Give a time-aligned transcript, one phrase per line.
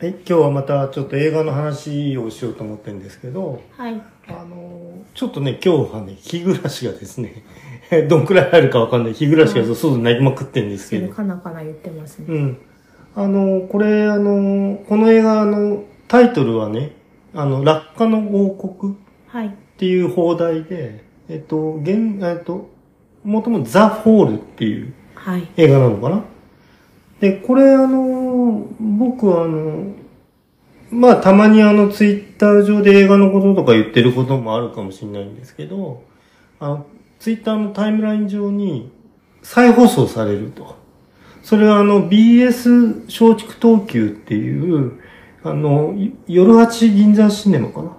[0.00, 4.00] はい、今日はまたちょっと映画の話をしようと思ってるんですけど、はい。
[4.28, 7.42] あの、ちょっとね、今日はね、日暮らしがですね、
[8.08, 12.26] どんくらい入るかわかんない日暮らしが外に泣きまくってるんですけど、かなかな言ってますね。
[12.28, 12.58] うん。
[13.16, 16.92] あの、これ、あの、この映画のタイトルはね、
[17.34, 18.96] あの、落下の王国っ
[19.26, 19.52] はい。
[19.78, 22.70] ていう放題で、えっと、現、えっと、
[23.24, 25.48] もともとザ・フォールっていうはい。
[25.56, 26.22] 映画なのかな
[27.20, 28.17] で、これあの、
[28.80, 29.92] 僕はあの、
[30.90, 36.02] まあたまにあのツイッター上で映画のこととか言ってることもあるかもしれないんですけど、
[36.60, 36.86] あの、
[37.18, 38.90] ツイッターのタイムライン上に
[39.42, 40.76] 再放送されると。
[41.42, 45.00] それはあの BS 松竹東急っていう、
[45.42, 45.94] あの、
[46.26, 47.96] 夜八銀座シネマかな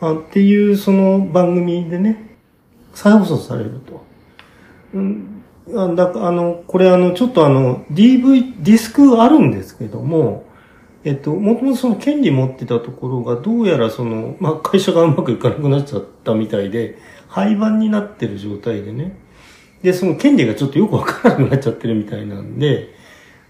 [0.00, 2.36] あっていうその番組でね、
[2.92, 4.04] 再放送されると。
[5.74, 10.44] あだあの、これあの、ちょっとあの、DV、ディスクあるんですけども、
[11.04, 19.18] えっと、もともとその権利持ってたところが、どうやらその、まあ、会社がうまくいかなくなっちゃったみたいで、廃盤になってる状態でね。
[19.82, 22.94] で、その権利がちょっとよくわからなくなっちゃってるみたいなんで、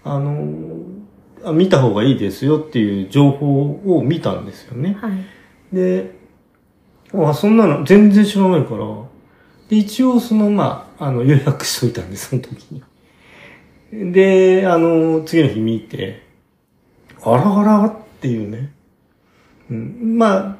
[0.03, 0.83] あの、
[1.43, 4.97] あ見た方がいいですよっていう情報を見たんですよね。
[4.99, 5.75] はい。
[5.75, 6.11] で、
[7.13, 8.85] あ、そんなの全然知らないから、
[9.69, 12.83] で、一応その、まあ、あの、予約しといたんです、その時に。
[14.11, 16.23] で、あの、次の日見て、
[17.23, 18.71] あらあらっていうね。
[19.69, 20.57] うん、まあ、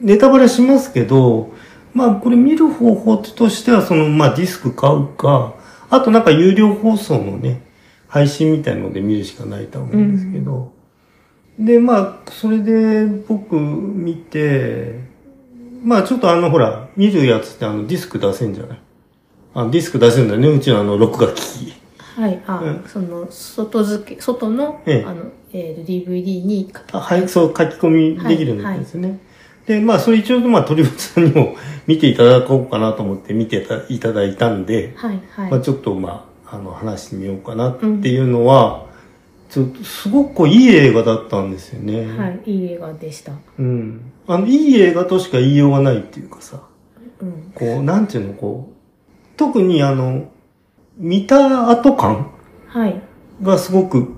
[0.00, 1.52] ネタバレしますけど、
[1.94, 5.54] まあ、これ見る方法としては、その、まあ、ディスク買うか、
[5.88, 7.62] あとなんか有料放送のね、
[8.08, 10.72] 配信みたいので見るしかないと思うんですけど、
[11.58, 15.00] で、まあ、それで僕見て、
[15.82, 18.78] まあちょっとあのほら、見るやつってあのディスク出せんじゃない？
[19.54, 21.74] あディスク出せんだよね、うちのあの録画機器。
[22.16, 22.42] はい。
[22.46, 29.18] あ、うんその、外付け、外の、ええあの、えーと、DVD に書きあはい、そう書き込みできるんですね。
[29.66, 31.56] で、まあそれ一応まあ鳥越さんにも
[31.86, 35.20] 見ていただこうかなと思って見てたいただいたんで、はい。
[35.30, 35.50] はい。
[35.50, 38.86] まあちょっとまあ、あの話してみようかなっていうのは、
[39.50, 42.06] すごくいい映画だったんですよね。
[42.16, 42.40] はい。
[42.46, 43.32] いい映画でした。
[43.58, 44.12] うん。
[44.26, 46.62] あの、いい映画としか言いようがないっていうかさ。
[47.20, 47.52] うん。
[47.54, 50.30] こう、なんていうの、こう、特にあの、
[50.96, 52.30] 見た後感
[52.68, 53.00] はい。
[53.42, 54.12] がすごく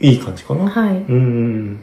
[0.00, 0.68] いい感じかな。
[0.68, 0.96] はい。
[0.96, 1.80] うんうん。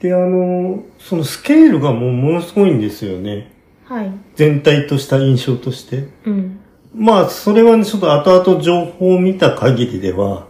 [0.00, 3.52] で、あの、そのスケールがもうものすごいんですよね。
[3.84, 4.12] はい。
[4.36, 6.08] 全体とした印象として。
[6.26, 6.60] うん。
[6.94, 10.46] まあ、それはね、ちょっと後々情報を見た限りでは、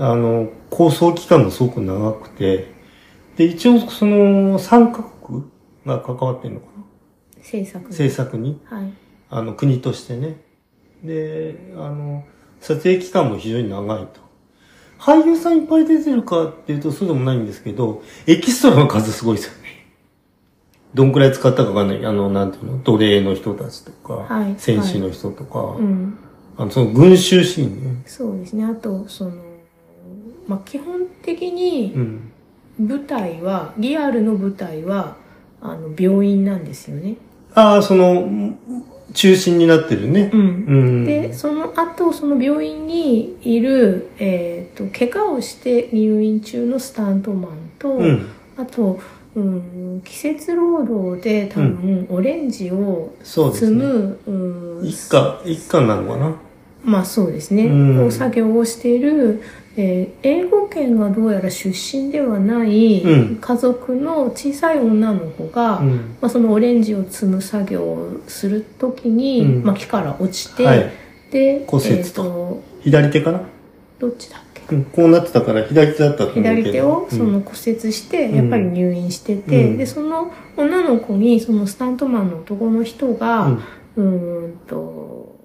[0.00, 2.72] あの、構想期間がすごく長くて、
[3.36, 5.44] で、一応その3カ国
[5.84, 7.44] が関わってるのかな？
[7.44, 7.92] 制作。
[7.92, 8.58] 制作に。
[8.64, 8.92] はい。
[9.28, 10.40] あの、国としてね。
[11.04, 12.24] で、あの、
[12.60, 14.20] 撮影期間も非常に長いと。
[14.98, 19.86] 俳優さんいっぱい出てるかっていうとそうでもないんですけど、エキストラの数すごいですよね。
[20.94, 22.06] どんくらい使ったかわかんない。
[22.06, 26.18] あの、なんていうの、奴隷の人たちとか、はい戦士の人とか、うん。
[26.56, 28.02] あの、その群衆シーンね。
[28.06, 28.64] そうですね。
[28.64, 29.32] あと、その、
[30.50, 32.32] まあ、基本的にうん。
[32.88, 35.16] 舞台は、リアルの舞台は、
[35.60, 37.14] あの、病院なんですよね。
[37.54, 38.28] ああ、その、
[39.14, 40.30] 中心になってるね。
[40.32, 40.40] うん。
[40.40, 40.44] う
[41.02, 41.04] ん。
[41.04, 48.26] で、その後、その病院にいる、えっ、と、怪我をして入院中のスタントマンと、うん。
[48.56, 48.98] あと、
[49.36, 53.76] うん、季節労働で多分、オレンジをそうですね。
[53.76, 54.30] 積む、う
[54.82, 56.34] ん、一家、一家なのかな？
[56.82, 59.42] まあそうですね、うんお作業をしている、
[59.76, 63.36] えー英語圏がどうやら出身ではないうん。
[63.36, 66.16] 家族の小さい女の子が、うん。
[66.20, 69.64] まあ、そのオレンジを積む作業をするときに、うん。
[69.64, 70.90] まあ、木から落ちて、はい。
[71.30, 72.00] で、骨折と。
[72.02, 73.42] えーと左手かな
[73.98, 74.74] どっちだっけ？
[74.74, 74.84] うん。
[74.84, 76.34] こうなってたから左手だったと思。
[76.34, 77.18] 左手をうん。
[77.18, 78.36] その骨折して、うん。
[78.36, 79.76] やっぱり入院してて、うん。
[79.78, 83.60] でその女の子にそのスタントマンの男の人が、うん。
[83.96, 85.38] うーんと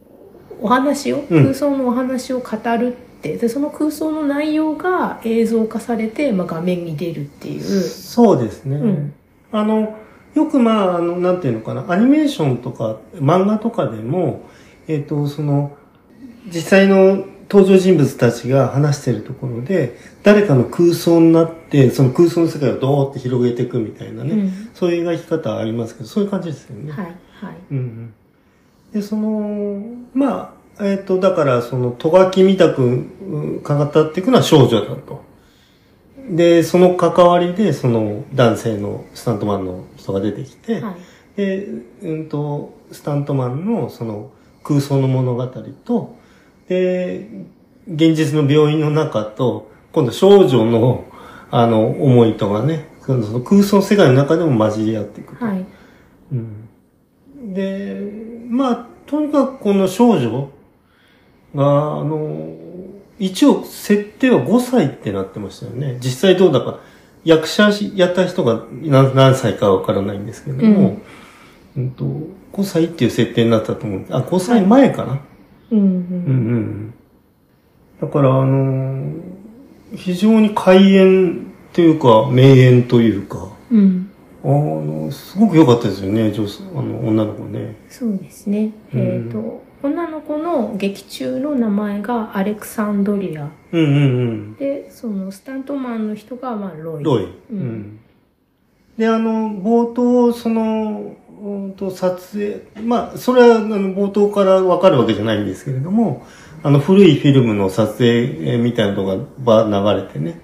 [0.62, 1.44] お話を、うん。
[1.44, 8.78] 空想のお話を語るってでその空想の内容が映像化されて、まあ、画面に出るっていう、そうですね。
[8.78, 9.14] うん
[9.52, 9.98] あの、
[10.34, 14.42] よくまあ、あの、なんていうのかな、アニメーションとか漫画とかでも、
[14.88, 15.78] えっ、と、その、
[16.48, 26.92] 実際の登場人物たちが話してるところで、誰かの空想になって、その空想の世界をドーって広げていくみたいなね、うんそういう描き方ありますけど、そういう感じですよね。
[26.92, 28.14] はいはいうんうん。
[28.92, 29.80] で、その、
[30.14, 35.24] まあ、えっ、と、だから、その、とがきみたく、うんかかっていくのは少女だと。
[36.30, 40.96] で、その関わりで、その、男性のスタントマンの人が出てきて、はい
[41.36, 41.68] で、
[42.02, 44.32] うんと、スタントマンの、その、
[44.64, 46.16] 空想の物語と、
[46.68, 47.28] で、
[47.88, 51.06] 現実の病院の中と、今度少女の、
[51.52, 55.46] あの、思いとかね、その空想世界の中でも混じり合っていくと。
[55.46, 55.66] はい。
[56.32, 57.54] うん。
[57.54, 58.02] で、
[58.50, 60.50] まあ、とにかくこの少女
[61.56, 62.54] が、あの、
[63.18, 65.98] 一応設定は5歳ってなってましたよね。
[66.02, 66.80] 実際どうだか、
[67.24, 70.98] 役者やった人が何何歳かわからないんですけども、
[71.76, 72.06] うん、と
[72.54, 74.06] 5歳っていう設定になったと思う。
[74.12, 75.20] あ、5歳前かな。
[75.72, 76.94] うんうんうんうん。
[78.00, 79.14] だから、あの
[79.96, 84.12] 非常に開演というか、名演というか、うん。
[84.44, 87.76] あの、すごく良かったですよね、女あの女の子ね。
[87.90, 88.72] そうですね。
[88.94, 93.50] うんえっ、と、女の子の劇中の名前がアレクサンドリア。
[93.72, 94.00] うんうんう
[94.32, 94.56] ん。
[94.56, 97.04] で、そのスタントマンの人が、まあ、ロイ。
[97.04, 97.24] ロイ。
[97.26, 98.00] ううんん。
[98.98, 106.26] で、あの、冒頭、その、うんと、撮影、まあ、それは、あの、冒頭からわかるわけじゃないんですけれども、
[106.64, 110.42] あの、古いフィルムの撮影えーみたいなのがば流れてね。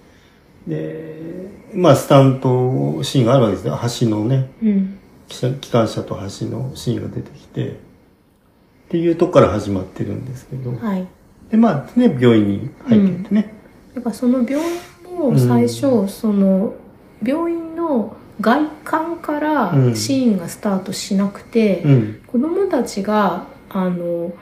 [0.68, 3.80] で、まあ、スタントシーンがあるわけですよ。
[4.02, 5.00] 橋のね、うん。
[5.28, 7.80] 機関車と橋のシーンが出てきて、
[8.92, 11.08] っていうとこから始まってるんですけど、はい。
[11.50, 13.54] で、まあ、ね、病院に入ってってね。
[13.96, 16.74] だからその病院も最初、その
[17.24, 19.96] 病院の外観からうん。
[19.96, 22.22] シーンがスタートしなくて、うん。
[22.28, 24.34] 子供たちがあの、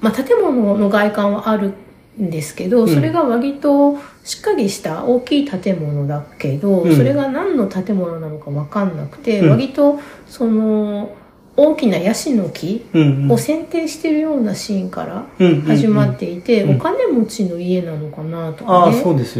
[0.00, 1.74] まあ、建物の外観はある
[2.18, 2.88] んですけど、うん。
[2.88, 6.96] それが割としっかりした大きい建物だけど、うん。
[6.96, 9.50] それが何の建物なのか分かんなくて、うん。
[9.50, 11.14] 割とその
[11.60, 18.90] 大きなヤシの木を剪定してるようなシーンからうん始まっていて、うんお金持ちの家なのかなとか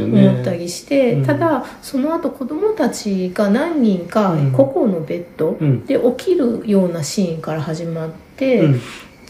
[0.09, 0.29] ね。
[0.29, 5.87] 思ったりして、うんただその後子供たちが何人かうん個々のベッドうん。
[5.87, 8.81] で起きるようなシーンから始まって、うん。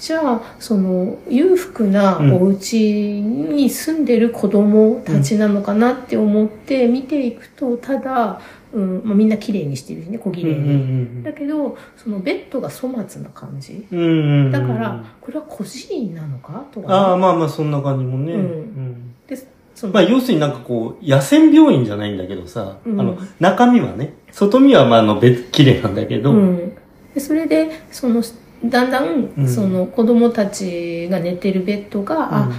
[0.00, 8.40] じゃあその裕福なお家に住んでる子供たちなのかなって思って見ていくとただ、
[8.72, 11.22] うんまあ、みんな綺麗にしてるしね小綺麗うんに。
[11.22, 13.86] だけどそのベッドが粗末な感じ。
[13.90, 14.50] うんうん。
[14.50, 16.64] だから、これは孤児院なのか？
[16.72, 18.34] とかね、ああ、まあまあ、そんな感じもね。
[18.34, 18.40] うん。
[18.40, 19.14] うん。
[19.26, 19.36] で
[19.74, 23.00] そのまあ、要するになんかこう、野戦病院じゃないんだけどさ、うん。
[23.00, 26.76] あの、中身はね、外見はまあ、あの、別、綺麗なんだけど、うん、
[27.14, 28.22] でそれでその
[28.64, 29.48] だんだん、うん。
[29.48, 32.50] その子供たちが寝てるベッドが、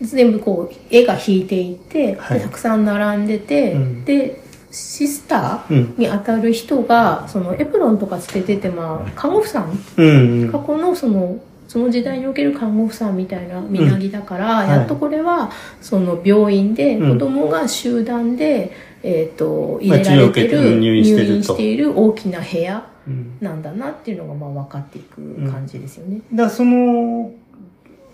[0.00, 2.38] 全部こう絵が引いていて、はい。
[2.38, 4.04] でたくさん並んでて、うん。
[4.04, 4.41] で
[4.72, 5.76] シスタうん。
[5.98, 9.78] ーに当たる人がそのエプロンとかつけてて、まあ、看護婦さん。
[9.96, 10.50] うん。
[10.50, 14.68] 過去のそのその時代における看護婦さんみたいな身なぎだから、はい。
[14.68, 17.18] やっとこれはその病院でうん。
[17.18, 18.72] 子供が集団で、
[19.02, 23.36] えっ、と入まあれられてる、入院している大きな部屋うん。
[23.40, 26.22] なんだなっていうのがまあ分かっていく感じですよね。
[26.32, 27.30] だその、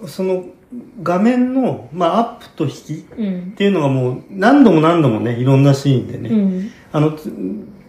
[0.06, 0.44] その、
[1.02, 3.52] 画面の、まあ、アップと引きっうん。
[3.52, 6.70] ていうのがもう、何度も何度もね、いろんなシーンでね、うん。
[6.92, 7.32] あの、つ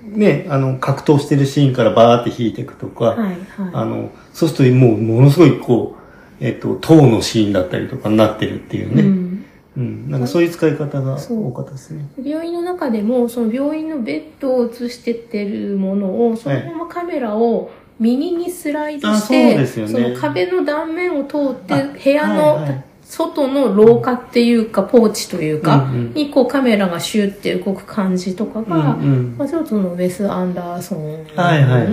[0.03, 3.37] ね、あの、格闘してるシーンからバーって引いていくとか、はいはい。
[3.73, 9.01] あの、そうするともう、ものすごいこう、えっ、と、塔のシーンだったりとかになってるっていうね。
[9.01, 9.45] うん。
[9.77, 10.09] うん。
[10.09, 12.05] なんかそういう使い方がそう多かったですね。
[12.23, 19.92] 病院の中でもその病院のベッドを映してってるものをそのままカメラを右にスライドして、ですよね。
[19.92, 22.69] その壁の断面を通ってあ部屋はいはい。
[22.69, 26.13] の外の廊下っていうかポーチというか、うんうん。
[26.13, 29.36] にこうカメラがシューって動く感じとかが、うんうん。
[29.38, 31.25] まあ、ちょっとそのウェス・アンダーソン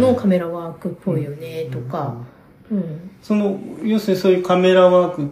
[0.01, 2.15] のカメラワークっぽいよねとか、
[2.71, 3.11] うん。
[3.23, 5.31] その、要するにそういうカメラワーク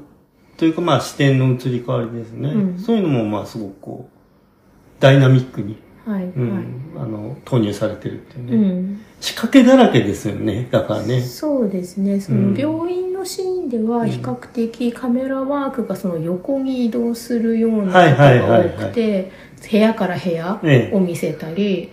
[0.56, 2.48] というか、まあ視点の移り変わりですね。
[2.48, 2.78] うん。
[2.78, 6.64] そういうのも、まあすごくこう、ダイナミックに、はい、うんはい。
[6.98, 8.56] あの、投入されてるっていうね。
[8.56, 10.68] うん仕掛けだらけですよね。
[10.70, 11.22] だからね。
[11.22, 12.20] そうですね。
[12.20, 19.30] その病院のシーンでは比較的カメラワークがその横に移動するようなことが多くて、
[19.70, 21.90] 部屋から部屋ええを見せたり、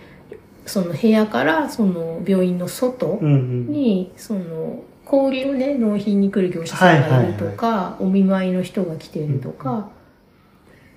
[0.66, 3.18] その部屋からその病院の外。
[3.22, 9.88] に、その氷をね、納品に来る業者さんがいるとか、お見舞いの人が来ているとか、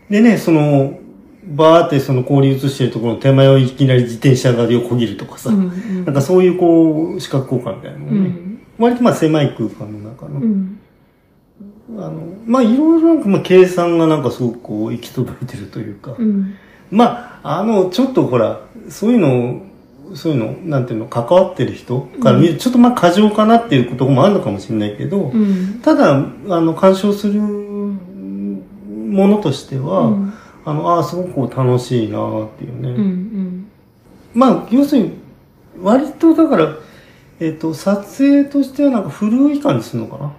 [0.09, 0.99] でね、その、
[1.47, 6.05] バーってその氷移してるところの手前をいきなり自転車が横切るとかさ、うんうん。
[6.05, 8.67] なんかそういうこう、視覚効果みたいなのもね、うん。
[8.79, 10.79] 割とまあ狭い空間の中の、うん。
[11.97, 16.55] あの、まあいろいろなんかまあ計算がなんかすごくこう行き届いてるというか、うん。
[16.89, 19.61] まあ、あの、ちょっとほら、そういうの、
[20.15, 25.79] そういうの、なんていうの、関わってる人から見ると、ちょっとまあ過剰かなっていうこともあるのかもしれないけど、うん。
[25.81, 26.17] ただ、あ
[26.61, 30.33] の、鑑賞するものとしては、うん
[30.65, 32.89] あの、ああ、すごく楽しいなっていうね。
[32.89, 33.67] うんうん。
[34.33, 35.13] まあ、要するに、
[35.81, 36.73] 割とだから、
[37.39, 40.33] えっ、と、撮影としてはなんか古い感じするのかな？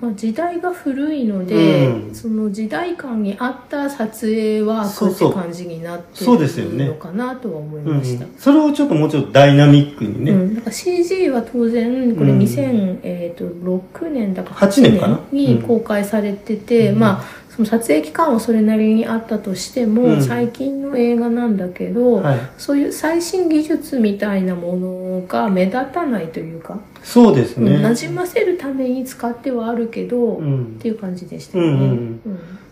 [0.00, 2.14] まあ、時代が古いので、うん。
[2.14, 5.30] その時代感に合った撮影ワークそうそう。
[5.30, 8.24] って感じになってそうですよねるのかなとは思いうんました。
[8.38, 12.38] それをちょっともうちょっとダイナミックにね、うん、だから CG は当然これうん。
[12.38, 15.20] 2006年だか8年かな？
[15.32, 16.98] に公開されてて、うん。
[16.98, 17.24] まあ
[17.60, 20.22] その撮影期間はそれなりにあったとしても、うん。
[20.22, 30.78] 最近の映画なんだけど、はい、そういう最新技術みたいなものが目立たないというか、そうですね、うん馴染ませるために使ってはあるけど、っうん。
[30.78, 31.70] ていう感じでしたよね。
[31.70, 32.20] うん。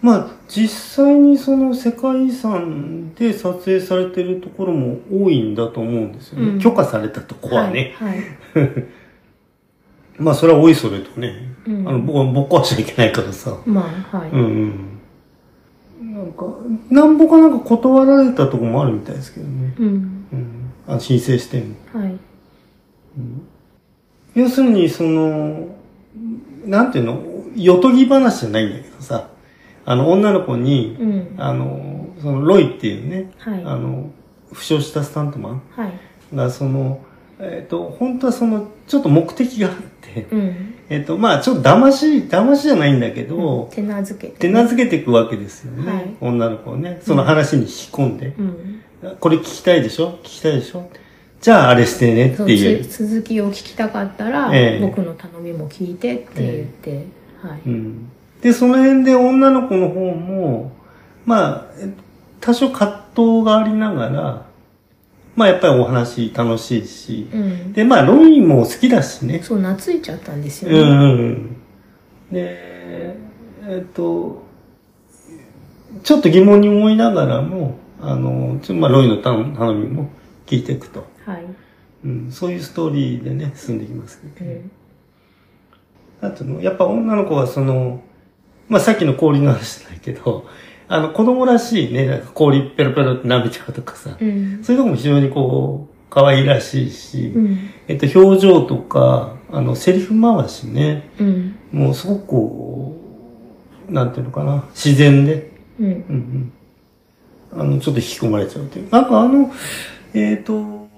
[0.01, 0.69] まあ実
[1.05, 6.59] 際にその世界遺産で撮影されてるところも多いんだと思うんですよね、うん。
[6.59, 8.25] 許可されたとこはね、はいはい
[10.19, 11.89] まあそれはおいそれとね、うん。
[11.89, 13.57] あの僕はぼっ壊しちゃいけないからさ。
[13.65, 13.83] ま
[14.13, 14.41] あはい、うん
[16.01, 16.15] うん。
[16.15, 16.47] なんか
[16.91, 19.87] なんぼかなんか断られたとこもあるみたいですけどね、うん。
[20.33, 21.75] うん、あの申請しても。
[21.93, 22.19] はい。
[24.35, 25.69] 要するにその
[26.65, 27.23] なんていうの？
[27.57, 29.31] よとぎ話じゃないんだけどさ。
[29.85, 31.35] あの女の子に、うん。
[31.39, 33.33] あのそのロイっていうね。
[33.39, 33.65] はい。
[33.65, 34.11] あの
[34.53, 35.93] 負傷したスタントマンはい。
[36.35, 37.05] がその
[37.41, 40.75] えっ、と本当はそのちょっと目的があってうん。
[40.89, 46.17] えっ、とまあちょっと騙し騙しじゃないんだけど、手なずけて手なずけていくわけですよね、はい。
[46.21, 47.01] 女の子をね。
[47.03, 48.83] その話に引き込んで、うん。
[49.21, 50.19] これ聞きたいでしょ？
[50.23, 50.91] 聞きたいでしょ？
[51.41, 52.85] じゃああれしてねっていう。
[52.85, 54.81] つ続きを聞きたかったら、ええ。
[54.81, 57.07] 僕の頼みも聞いてって言って、
[57.41, 58.11] はい、うん。
[58.41, 60.73] で、その辺で女の子の方も、
[61.25, 61.93] まあ、え
[62.41, 64.47] 多少葛藤がありながら、
[65.39, 69.41] まあやっぱりお話楽しいし、うん、で、まあロイも好きだしね。
[69.43, 71.57] そう懐いちゃったんですよね、うんうんうん。
[72.33, 73.17] で、
[73.63, 74.43] えっと、
[76.03, 80.11] ちょっと疑問に思いながらも、あの、ちょまあロイの頼頼みも
[80.47, 81.07] 聞いていくと。
[81.25, 81.45] はい、
[82.05, 84.51] うん、そういうストーリーでね、進んでいきますけど。
[84.51, 84.71] うん
[86.21, 88.03] あとの、やっぱ女の子はその、
[88.69, 90.47] まあ、さっきの氷の話じゃないけど、
[90.89, 102.97] あの、子供らしいね、なんか氷ペロペロって舐めちゃうとかさ、うんそういうとこも非常にこう、可愛らしいし、うんえっと、表情とか、あの、セリフ回しね、うんもうすごくこ
[103.91, 106.53] う、なんていうのかな、自然で、うんうん
[107.53, 107.61] うん。
[107.61, 108.91] あの、ちょっと引き込まれちゃうという。
[108.91, 109.53] なんかあの、
[110.15, 110.89] えっ、と、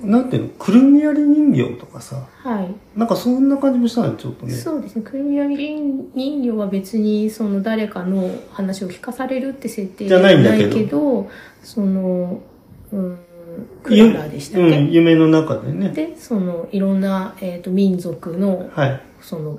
[0.00, 4.52] なんていうの、くるみ割り人形とかさ、はいなんかそんな感じもしたのちょっとね。
[4.52, 5.02] そうですね。
[5.02, 5.80] くるみ割り
[6.14, 11.30] 人形は別にその誰かの話を聞かされるって設定じゃないんだけどけど、
[11.62, 12.40] その、
[12.92, 13.18] うん、
[13.82, 15.90] クララでしたっけ、うん、夢の中でね。
[15.90, 19.00] で、そのいろんな、えー、と民族のはい。
[19.20, 19.58] その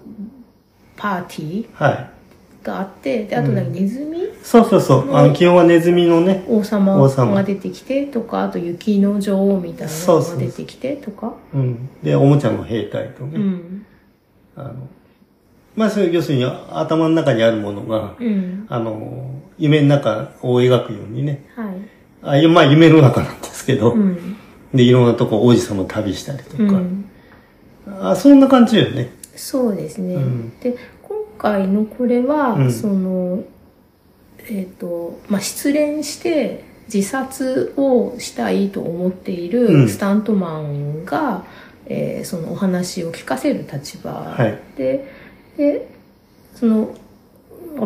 [0.95, 2.16] パーティはい。
[2.67, 4.27] ーがあって、で、あと何、ネズミ？
[4.43, 5.15] そうそうそう。
[5.15, 6.45] あの、基本はネズミのね。
[6.47, 11.33] 王様王様が出てきてとか、あと雪の女王みたいなのが出てきてとか。
[11.53, 11.89] うん。
[12.03, 13.37] で、おもちゃの兵隊とね。
[13.37, 13.85] うん。
[14.55, 14.73] あの、
[15.75, 18.65] まあ、それ要するに頭の中にあるものが、うん。
[18.69, 21.45] あの、夢の中を描くようにね。
[21.55, 22.45] はい。
[22.45, 24.37] あまあ、夢の中なんですけど、うん。
[24.73, 26.63] で、いろんなとこ王子様旅したりとか。
[26.63, 27.05] うん。
[28.01, 29.15] あそんな感じよね。
[29.35, 30.15] そうですね。
[30.15, 30.77] うんで、今
[31.37, 32.71] 回のこれは、うん。
[32.71, 33.43] その、
[34.49, 36.63] えっ、と、まあ、失恋して
[36.93, 39.85] 自殺をしたいと思っていうん。
[39.85, 41.43] るスタントマンが、
[41.85, 44.59] えーそのお話を聞かせる立場はい。
[44.77, 45.07] で、
[45.57, 45.87] で、
[46.55, 46.93] その、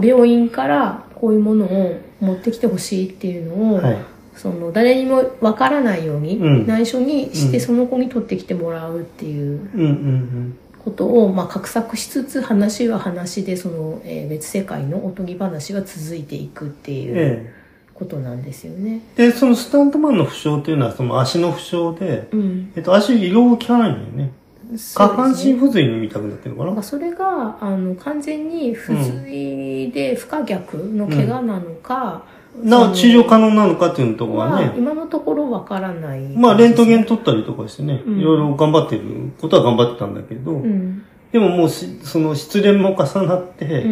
[0.02, 3.98] 病院からこういうものを持ってきてほしいっていうのを、はい。
[4.36, 6.68] その誰にもわからないようにうん。
[6.68, 7.64] 内緒にして、うん。
[7.64, 16.98] その子に取ってきてもらうっていううんうんことを、まあ、画策しつつ話は話でその、えー別世界のおとぎ話が続いていくってうん。
[16.98, 17.54] いうえ
[17.94, 19.02] ことなんですよね。
[19.16, 19.28] え。
[19.28, 22.72] で、そのスタントマンの負傷っていうのは、その足の負傷で、うん。
[22.76, 24.32] えっと、足移動が効かないんだよね。
[24.76, 26.82] 下半身不随みたいになってるのかな？
[26.82, 32.24] それがあの完全に不随で不可逆の怪我なのか、
[32.64, 41.04] な、治療可能なのかっていうところははね、今のところわからない、まあ、レントゲン取ったりとかしてね、うんいろいろ頑張ってることは頑張ってたんだけど、うん。
[41.32, 43.92] でももうし、その失恋も重なって、うん。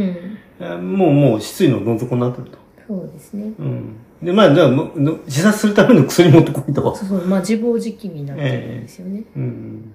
[0.59, 2.57] えーもうもう失意のどん底になってると。
[2.85, 3.53] そうですね。
[3.59, 3.95] うん。
[4.21, 4.69] で、まあ、じゃあ、
[5.25, 6.95] 自殺するための薬持ってこいと。
[6.95, 9.23] そうそう、まあ自暴自棄になってるんですよね。
[9.37, 9.93] うん。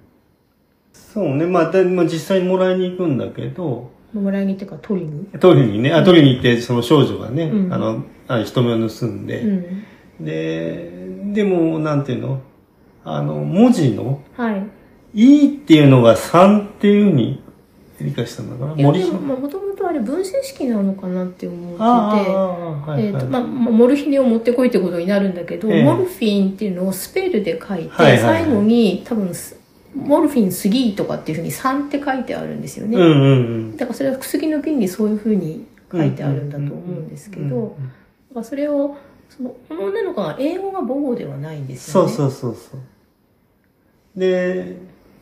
[0.93, 5.25] そうね、まあ、でまあ、実際にもらいに行くんだけど、もらいにっていうか取りに。
[5.39, 10.25] 取りにね、あ、取りに行って、その少女がね、うんあの、あ人目を盗んで、うん。
[10.25, 12.41] で、でも、なんていうの？
[13.03, 14.67] あの、文字の、はい。
[15.13, 17.41] いいっていうのが3っていうふうに
[18.01, 18.75] 理解したんだかな？
[18.75, 21.83] いや森でもともとあれ分子式なのかなって思ってて。
[21.83, 23.05] はい、はい。
[23.05, 29.57] えーとまあ、まあモルヒネを持ってこいってことになるんだけど、ええモルフィンっていうのをスペルで書いて、はいはいはい最後に多分す
[29.95, 32.97] モルフィン3とかっていうふうに3って書いてあるんですよね。
[32.97, 33.35] うんうんう
[33.73, 33.77] ん。
[33.77, 37.77] だからそれは薬の瓶にそういうふうに書いてあるんだと思うんですけど、
[38.43, 38.97] それを、
[39.29, 42.11] その、この女の子は英語が母語ではないんですよね。
[42.11, 44.19] そうそうそうそう。
[44.19, 44.75] で、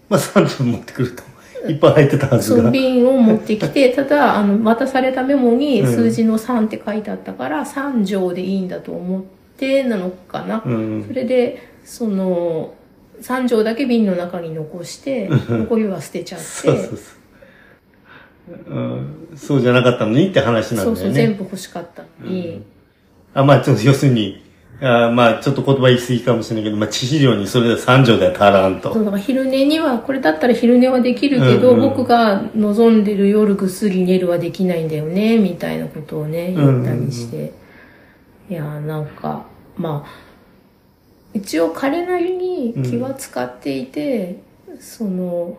[0.09, 1.23] まあ3錠持ってくると。
[1.69, 2.71] いっぱい入ってたはずそう、が。
[2.71, 9.23] 瓶を持ってきて、 ただ、あの、渡されたメモにうん数字の3って書いてあったから、3錠でいいんだと思っ
[9.57, 10.61] てなのかな。
[10.65, 12.73] うんそれで、その、
[13.23, 16.97] 3錠だけ瓶の中に残して、残りは捨てちゃって、そうそうそう。
[18.67, 20.95] うん、そうじゃなかったのにって話なんだよね。
[20.97, 22.61] そうそう、全部欲しかったのに、
[23.33, 24.43] あ、まあ、ちょっと要するに、
[24.81, 28.93] あまあ、ちょっと言葉言い過ぎかもしれないけど、まあ、致死量にそれで3錠では足らんと。
[28.93, 37.53] そうだから昼寝には、これだったら昼寝はできるけど、うんうん僕が望んでる夜ぐっすり寝るはできないんだよね、みたいなことをね、言ったりして。
[38.49, 39.45] いやーなんか、
[39.77, 40.32] まあ、
[41.33, 44.39] 一応彼なりに気は使っていて、
[44.79, 45.57] その、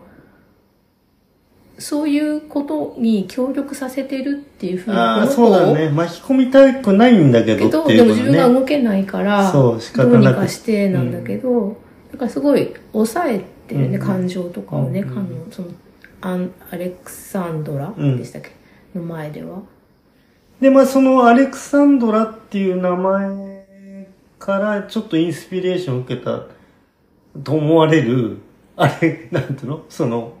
[1.77, 5.89] そういうことに協力させてるっていうふうにあそうだね。
[5.89, 8.09] 巻き込みたくないんだけけど、どっていでも。
[8.09, 11.77] 自分が動けないから、そう仕方どうになくかしてなんだけど、
[12.13, 15.67] だからすごい抑えてるね、うん感情とかをね、うんあのその
[16.21, 18.51] アンアレクサンドラうんでしたっけ、
[18.97, 19.61] の前では。
[20.61, 23.54] で、まあ、そのアレクサンドラっていう名前
[24.45, 26.43] からちょっとインスピレーションを受けた
[27.43, 28.37] と思われる、
[28.75, 29.85] あれ、なんていうの？
[29.89, 30.33] その、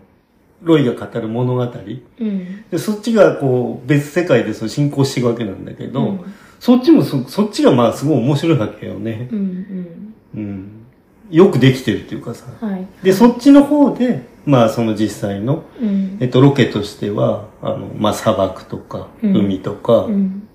[0.61, 1.63] ロイが語る物語。
[1.63, 2.65] うん。
[2.69, 9.27] で、そっちがこう、別世界でそう進行していくわけなんだけど、うんそっちもそ、そっちがまあすごい面白いわけよね。
[9.31, 10.85] うんうん。
[11.29, 12.45] よくできてるっていうかさ。
[12.59, 12.71] うん。
[12.71, 12.87] はい。
[13.03, 16.17] で、そっちの方で、まあその実際の、うん。
[16.21, 20.47] えっと、ロケとしては、あの、まあ砂漠とか、うん海とか、うん。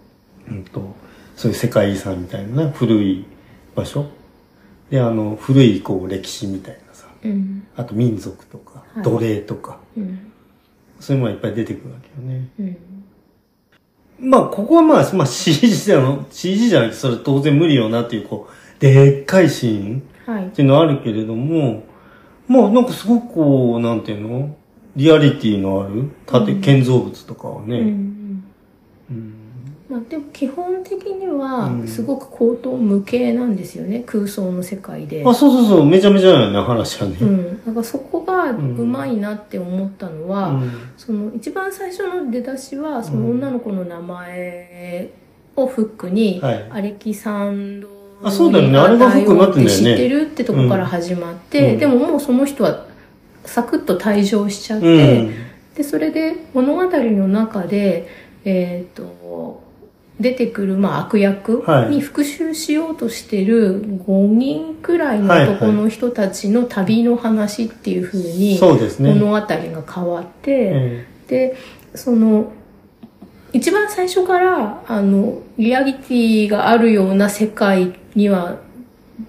[0.48, 0.96] うんと、
[1.36, 3.26] そういう世界遺産みたいな古い
[3.74, 4.06] 場所？
[4.90, 7.66] で、あの、古いこう歴史みたいなさ、うん。
[7.76, 10.32] あと民族とか、はい奴隷とか、うん。
[10.98, 12.48] そういうものがいっぱい出てくるわけよね。
[12.58, 12.62] う
[14.24, 14.30] ん。
[14.30, 20.50] まあ、ここはまあ、まあ CG じゃの、CG じゃなくてそれ当然無理よなっていう、こう、でっかいシーンはいっ。
[20.50, 21.84] ていうのはあるけれども、
[22.48, 24.56] まあ、なんかすごくこう、なんていうの？
[24.96, 27.86] リアリティのある縦、うん建造物とかはね、うん。
[27.86, 28.19] うん
[29.90, 31.88] まあでも基本的にはうん。
[31.88, 35.24] すごく口頭無形なんですよね、空想の世界で。
[35.26, 37.16] あ、そうそうそう、めちゃめちゃだよね、話はね。
[37.20, 37.66] うん。
[37.66, 40.70] だからそこがうまいなって思ったのは、うん。
[40.96, 45.10] その一番最初の出だしはその女の子の名前
[45.56, 46.70] をフックに、はい。
[46.70, 47.88] アレキサンド
[48.22, 48.78] あそうだよね。
[48.78, 49.76] あれがフックになってんだよね。
[49.76, 51.78] 知ってるってとこから始まって、うん。
[51.80, 52.86] でももうその人は
[53.44, 55.34] サクッと退場しちゃって、うん。
[55.74, 58.06] でそれで物語の中で
[58.44, 59.60] えっ、と
[60.20, 69.14] 出てくる、まあ、悪役はいに復讐しようとしてる5人くらいの男の人たちの旅の話っていう風にそうですね。
[69.14, 71.56] 物語が変わって、えで
[71.94, 72.52] その
[73.52, 78.58] 一番最初からあのリアリティがあるような世界には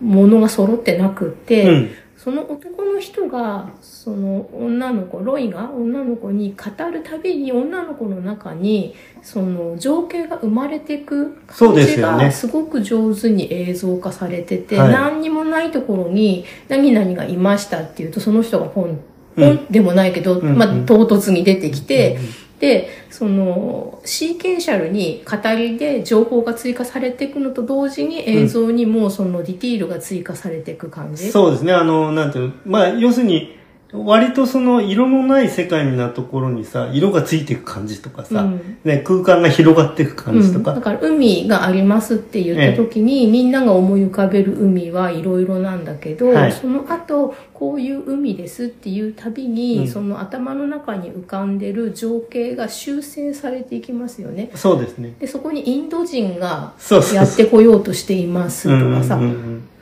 [0.01, 2.00] ものが揃ってなくって。
[2.23, 14.91] その男の人がその女の子ロイが女の子に語るたびに女の子の中にその情景が生まれていく感じがすごく上手に映像化されてて、はい。
[14.91, 18.99] 何にもないところに何々がいましたっていうとその人がポン
[19.37, 19.57] うん。
[19.57, 31.31] ポンでもないけど、うんまあ、唐突に出てきて、うんで、その、シーケンシャルに語りで情報が追加されていくのと同時に映像にもそのディティールが追加されていく感じ。
[31.31, 31.73] そうですね。
[31.73, 33.57] あの、なんていうの、まあ、要するに、
[33.93, 38.77] 割とその色のない世界なところにさ、色がついていく感じとかさ、うん。
[38.85, 46.51] ね、空間が広がっていく感じとうん、だか、から海がありますって言った時に、みんなが思い浮かべる海はいろいろなんだけど、はい。
[46.53, 49.87] その後こういう海ですっていうたびに、うん。
[49.87, 54.51] その頭の中に浮かんでる情景が修正されていきますよね。
[54.55, 55.13] そうですね。
[55.19, 56.73] でそこにインド人が
[57.13, 59.19] やってこようとしていますとかさ、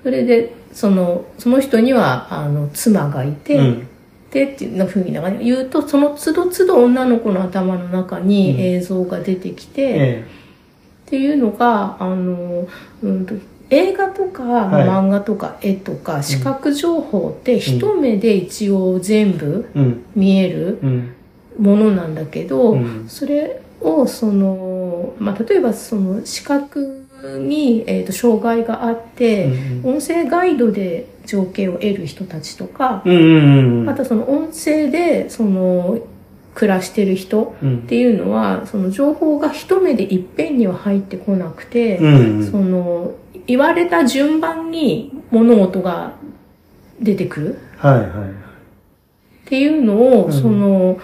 [0.01, 3.59] それでそのその人にはあの妻がいて、
[4.33, 5.11] うんうんでっていうふうに
[5.43, 8.27] 言うとその都度都度女の子の頭の中うん。
[8.27, 10.25] に映像が出てきて、え
[11.07, 12.67] っていうのがあの、
[13.01, 13.33] うんと、
[13.71, 14.87] 映画とか、はい。
[14.87, 20.05] 漫画とか絵とか視覚情報って一目で一応全部えうん。
[20.15, 21.15] 見えるうん。
[21.57, 23.05] ものなんだけど、うん。
[23.09, 27.07] それをその、まあ、例えばその視覚
[27.39, 29.95] に、えー、と障害があって、うん。
[29.95, 33.89] 音声ガイドで情景を得る人たちとか、うんうんうん。
[33.89, 35.99] あとその音声でその
[36.55, 43.13] 暮らしてる人うんっていうのはその情報が一目でいっぺんには入ってこなくて、うんうんその
[43.45, 46.13] 言われた順番に物事が
[46.99, 47.59] 出てくる。
[47.77, 48.07] はいはい。
[48.07, 50.99] っていうのを、うんその、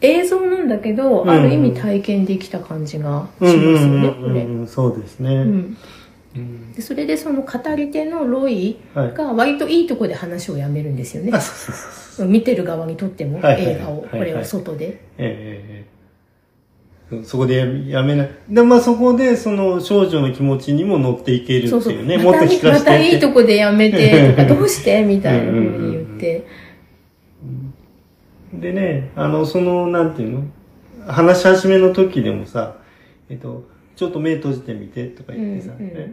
[0.00, 4.42] 映像なんだけど、うんある意味体験できた感じがしうんますよね、これ。
[4.42, 5.30] うんうんうん、そうですね。
[5.30, 5.76] うんうん
[6.74, 9.14] でそれでその語り手のロイはい。
[9.14, 11.40] が割といいとこで話をやめるんですよねあ、。
[11.40, 11.74] そうそう
[12.16, 12.28] そう。
[12.28, 14.86] 見てる側にとってもはいはい映画を、はいこれは外で。
[14.86, 15.96] ええええ
[17.22, 18.30] そこでややめない。
[18.48, 21.92] で、まあそこでその少女の気持ちにも乗っていけるってそうそう。
[21.92, 22.18] いうね。
[22.18, 25.04] もっまたいと聞かせてまたいいとこでやめて、 とか、どうして？
[25.04, 26.46] みたいな風うんうんうんに言って。
[28.54, 30.42] でね、あの、その、なんていうの？
[31.06, 32.78] 話し始めの時でもさ、
[33.28, 33.62] えっと、
[33.96, 35.92] ちょっと目閉じてみてとか言ってさ、うんうん。
[35.94, 36.12] え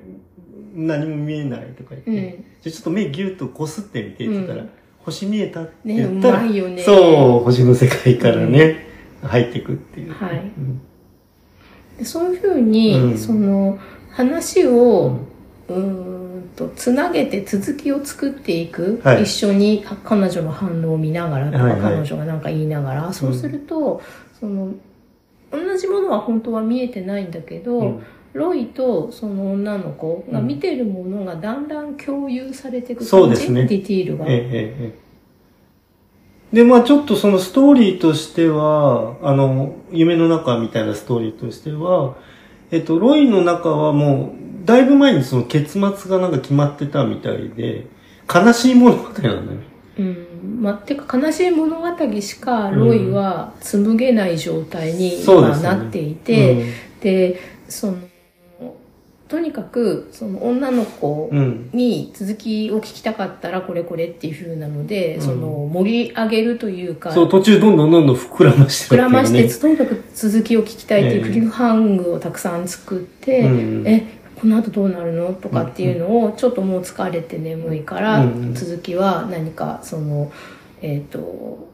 [0.76, 2.46] 何も見えないとか言って、うん。
[2.62, 4.69] じゃあちょっと目ギュッとこすってみてって言ったら、うん
[5.06, 6.82] 星見えたってね、う言ったら、まいよね。
[6.82, 8.88] そう、星の世界からね、
[9.22, 10.13] 入っていくっていう。
[10.13, 10.28] は
[12.00, 12.06] い。
[12.06, 13.17] そういうふうに、うん。
[13.17, 13.78] その、
[14.10, 15.17] 話を、
[15.67, 19.02] うーんと、つなげて続きを作っていく。
[19.04, 19.24] はい。
[19.24, 21.82] 一緒にか彼女の反応を見ながらとか、はいはい。
[21.96, 24.02] 彼女がなんか言いながら、そうすると、
[24.39, 24.74] その、
[25.54, 28.04] 同じものは本当は見えてないんだけど、うん。
[28.34, 33.66] ロイとその女の子が見てるものがだんだん共有されていく感じ、そうですね。
[33.66, 34.26] ディティールが。
[34.26, 34.94] えええええ
[36.52, 36.56] え。
[36.56, 42.16] で、まあちょっとそのストーリーとしては、あの、夢の中みたいなストーリーとしては、
[42.72, 47.86] えっと、ロイの中はもう、だいぶ前にその結末がなんか決まってたみたいで、
[48.34, 49.60] 悲しい物語なんだよ。
[49.98, 50.62] うん。
[50.62, 56.66] まあ、てか悲しい物語しかロイは紡げない状態に今そうですねなっていて、
[57.02, 57.98] で、その、
[59.28, 61.40] とにかく、その女の子うん。
[61.40, 61.70] うん。
[61.74, 69.50] に続きを聞きたかったらこれこれっていう風なので、うんその盛り上げるというか、そう、途中どんどんどんどん膨らまして膨らまして、ね。
[69.52, 73.50] とにかく続きを聞きたいっていうええクリフハングをたくさん作って、う
[73.84, 80.34] んえ、この後どうなるのとかっていうのを、ちょっともう疲れて眠いから、うん続きは何かその、
[80.82, 81.70] えっ、と、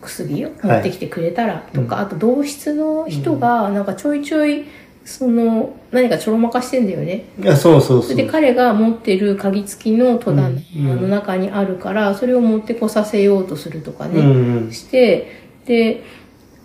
[0.00, 4.64] 薬を持ってきてくれたらとか、あと同室の人がなんかちょいちょい、
[5.04, 7.26] その、何かちょろまかしてんだよね。
[7.40, 8.10] いや、そうそうそう。
[8.10, 14.72] それで彼が持ってる鍵付きの戸棚うんの中にあるから、それを持ってこさせようとするとかね。
[14.72, 16.02] して、で、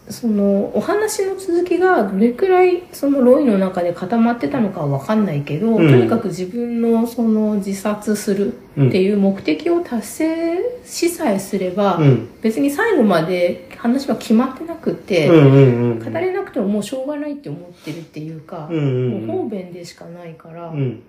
[0.09, 12.29] その、お話の続きがどれくらいそのロイの中で固まってたのかはわかんないけど、うんとにかく自分のその自殺するっていう目的を達成しさえすれば、うん。
[12.41, 15.99] 別に最後まで話は決まってなくて、うんうんうん。
[15.99, 21.03] 語れなくてももうしょうがないって思ってるっていうか、うんうんうんもう方便でしかないから、うん。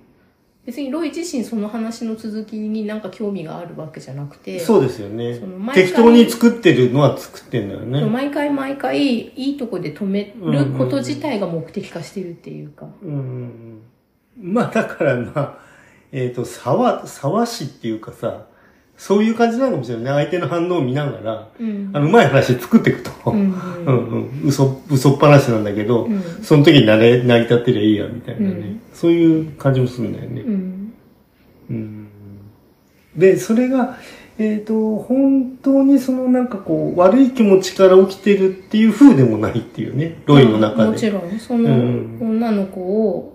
[0.70, 5.40] 別にロイ自身その話の続きになんか興味があるわけじゃなくて、そうですよね
[5.74, 8.04] 適当に作ってるのは作ってんだよね。
[8.04, 12.86] 毎回毎回いいとこで止めること自体が目的化してるっていうか。
[13.02, 13.82] うんうん
[14.38, 14.54] うん。
[14.54, 15.58] まあだからまあ、
[16.12, 18.46] えっ、と、沢、沢しっていうかさ、
[19.00, 20.10] そういう感じなのかもしれないね。
[20.24, 21.90] 相手の反応を見ながら、うん。
[21.94, 23.30] あの、うまい話作っていくと。
[23.30, 23.54] ううんん
[23.86, 24.42] うん。
[24.44, 28.46] 嘘、嘘っぱなしなんだけど、うんその時に慣れ、成り立ってりゃいいや、みたいなね。
[28.46, 30.42] うんそういう感じもするんだよね。
[30.42, 30.92] うん。
[31.70, 32.08] うん
[33.16, 33.96] で、それが、
[34.36, 40.90] えっ、と、本当にそのなんかこう、悪い気持ちから起きてるっていう風でもないっていうね、ロイの中で。
[40.90, 43.34] もちろん、そのうん女の子を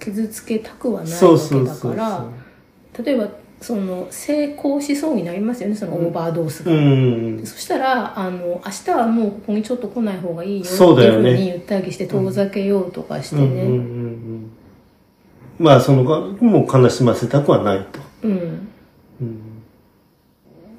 [0.00, 1.92] 傷つけたくはないそうわそうそうそう。
[1.92, 2.26] けだか
[2.98, 6.72] ら、例えば、その、成功しそうになりますよね、そのオーバードースが。
[6.72, 7.40] うん。
[7.46, 13.62] そしたら、あの、明日はもうここにちょっと来ない方がいいよっていうふうに言ったりして遠ざけようとかしてうんうんうんね。
[13.62, 14.50] うん
[15.58, 18.00] まあ、その、もう悲しませたくはないと。
[18.24, 18.68] うん。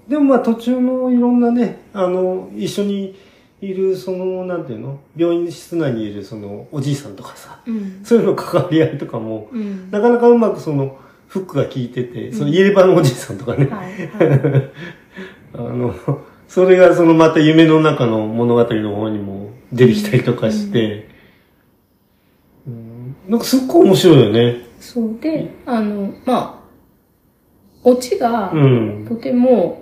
[0.08, 3.16] でもまあ途中のいろんなね、あの、一緒に
[3.62, 5.00] いる、その、なんていうの？
[5.16, 8.02] 病院室内にいるその、おじいさんとかさ、うん。
[8.04, 9.90] そういうの関わり合いとかも、うん。
[9.90, 10.98] なかなかうまくその、
[11.34, 14.08] フックが効いてて、その入れ歯のおじいさんとかね、はい。
[14.08, 14.70] はい。
[15.58, 15.96] あの、
[16.48, 21.10] それがそのまた夢の中の物語の方にも出てきたりとかして、
[22.68, 24.58] うんなんかすっごい面白いよね。
[24.80, 26.64] そうで、あの、まあ、
[27.84, 29.06] オチがう、ん。
[29.10, 29.82] とても、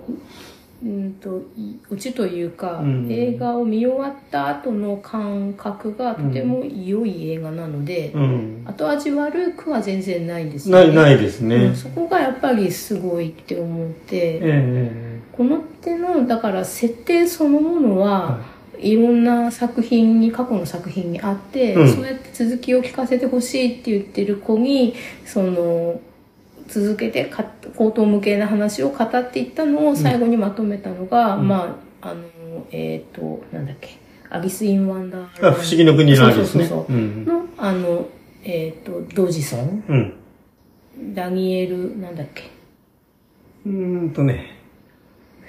[0.84, 8.62] うんと、いオチというか、うん映画を見終わった後の感覚がとても良い映画なので、うん。
[8.66, 10.86] 後味悪くは全然ないんですよ、ね。
[10.86, 11.56] ない、ないですね。
[11.56, 26.00] うんそこがやっぱりすごいって思って、ええこの手の、だから設定そのものは、はいろんな作品に、過去の作品にあって、うんそうやって続きを聞かせてほしいって言ってる子に、その、
[26.72, 27.44] 続けてか、
[27.76, 31.48] 口頭無形な話を語っていったのを最後にまとめたのが、うん。
[31.48, 32.22] まあ、あの、
[32.70, 33.98] えっ、と、なんだっけ、
[34.30, 36.64] アリス・イン・ワンダーあ不思議の国のあれですね。
[36.64, 36.98] そうそうそうう。
[36.98, 37.24] ん。
[37.26, 38.08] の、あの、
[38.42, 39.84] えっ、と、ドジソン？
[39.88, 41.14] うん。
[41.14, 42.44] ダニエル、なんだっけ、
[43.66, 44.58] うーんとね。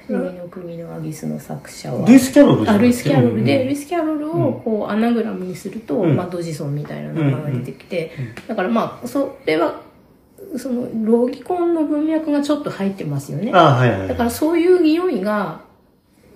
[0.06, 2.06] 不思議の国のアギスの作者は。
[2.06, 3.68] ルイス・キャロルあルイス・キャロルで、うん。
[3.68, 6.18] ルイス・キャロルをこうアナグラムにすると、うん。
[6.18, 8.12] まあ、ドジソンみたいな名前が出てきて、
[8.46, 9.82] だからまあそれは
[10.58, 13.52] そのロギコンの文脈がちょっと入ってますよね。
[13.54, 15.62] あはいはいだからそういう匂いが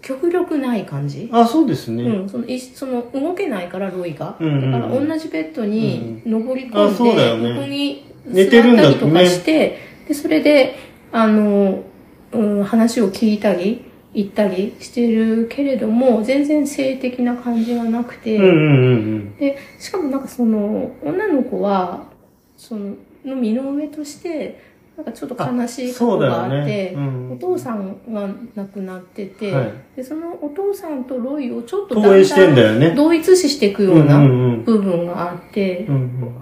[0.01, 4.71] 極力ない感じ、あそうですね、うん、そのいその動けないからロイが、うんうんうん。
[4.71, 7.49] だから同じベッドに登りあ込んで、そうだよね。
[7.49, 9.77] 横に寝てるんだ座ったりとかして、
[10.07, 10.75] でそれで
[11.11, 11.83] あの、
[12.31, 18.53] うん、話を聞いたり言ったりしてるけれども全然性的な感じがなくて、うんうんう
[19.19, 19.35] ん。
[19.37, 22.05] でしかもなんかその女の子は
[22.55, 22.95] その
[23.27, 24.59] の身の上として
[24.97, 26.93] なんかちょっと悲しい過去があってね。
[26.95, 27.31] うん。
[27.33, 29.71] お父さんが亡くなってて、はい。
[29.95, 32.95] でそのお父さんとロイをちょっと投影してんだよね。
[32.95, 34.63] 同一視していくようなうんうんうん。
[34.63, 35.95] 部分があって、うん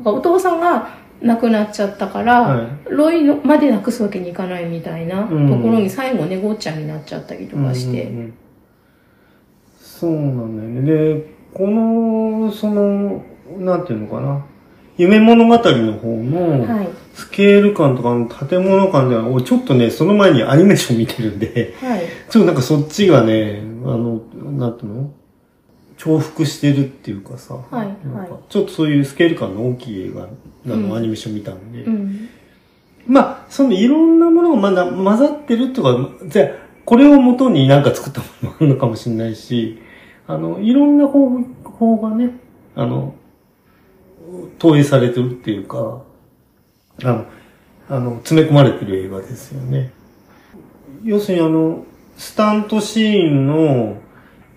[0.05, 0.15] うん。
[0.15, 0.87] お父さんが
[1.21, 2.67] 亡くなっちゃったから、はい。
[2.89, 5.63] ロイのまでなくすわけにいかないみたいなとこうん。
[5.63, 8.33] ろに最後ねごっちゃになっちゃったりとかして、うんうんうん。
[9.81, 11.13] そうなんだよね。
[11.15, 13.21] で、この、その、
[13.57, 14.45] なんていうのかな。
[14.97, 16.89] 夢物語の方のはい。
[17.13, 22.01] スケール感とかの建物感では、俺ちょっとね、その前にアニメーション見てるんで、はい。
[22.29, 25.11] ちょっとなんかそっちがね、あの、なんていうの？
[25.97, 27.97] 重複してるっていうかさ、はい
[28.49, 30.27] ちょっとそういうスケール感の大きい映画
[30.65, 30.95] なの、うん。
[30.97, 32.29] アニメーション見たんで、うん。
[33.07, 36.49] まあ、そのいろんなものがまだ混ざってるとか、じゃあ
[36.83, 39.79] これを元になんか作ったものもあるのかもしれないし、
[40.27, 41.29] あの、いろんな方
[41.63, 42.31] 法がね、
[42.75, 43.15] あの、
[44.59, 46.03] 投影されてるっていうか、
[47.03, 47.25] あの、
[47.89, 49.91] あの、詰め込まれてる映画ですよね。
[51.03, 51.85] 要するにあの、
[52.17, 53.97] スタントシーンの、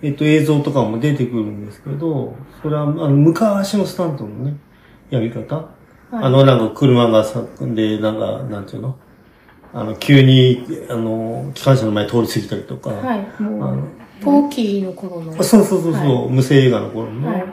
[0.01, 4.55] えっと、映像とかも出てくるんですけど、それは、あの、昔のスタントのね、
[5.09, 5.55] やり方。
[5.55, 5.67] はい。
[6.11, 8.97] あの、なんか車がさ、で、なんか、なんていうの？
[9.73, 12.89] あの、急に、あの、機関車の前通り過ぎたりとか。
[12.89, 13.27] はい。
[13.39, 13.87] あもうの
[14.21, 15.33] ポーキーの頃の。
[15.39, 16.29] あそうそうそうそう、はい。
[16.29, 17.45] 無声映画の頃の、はい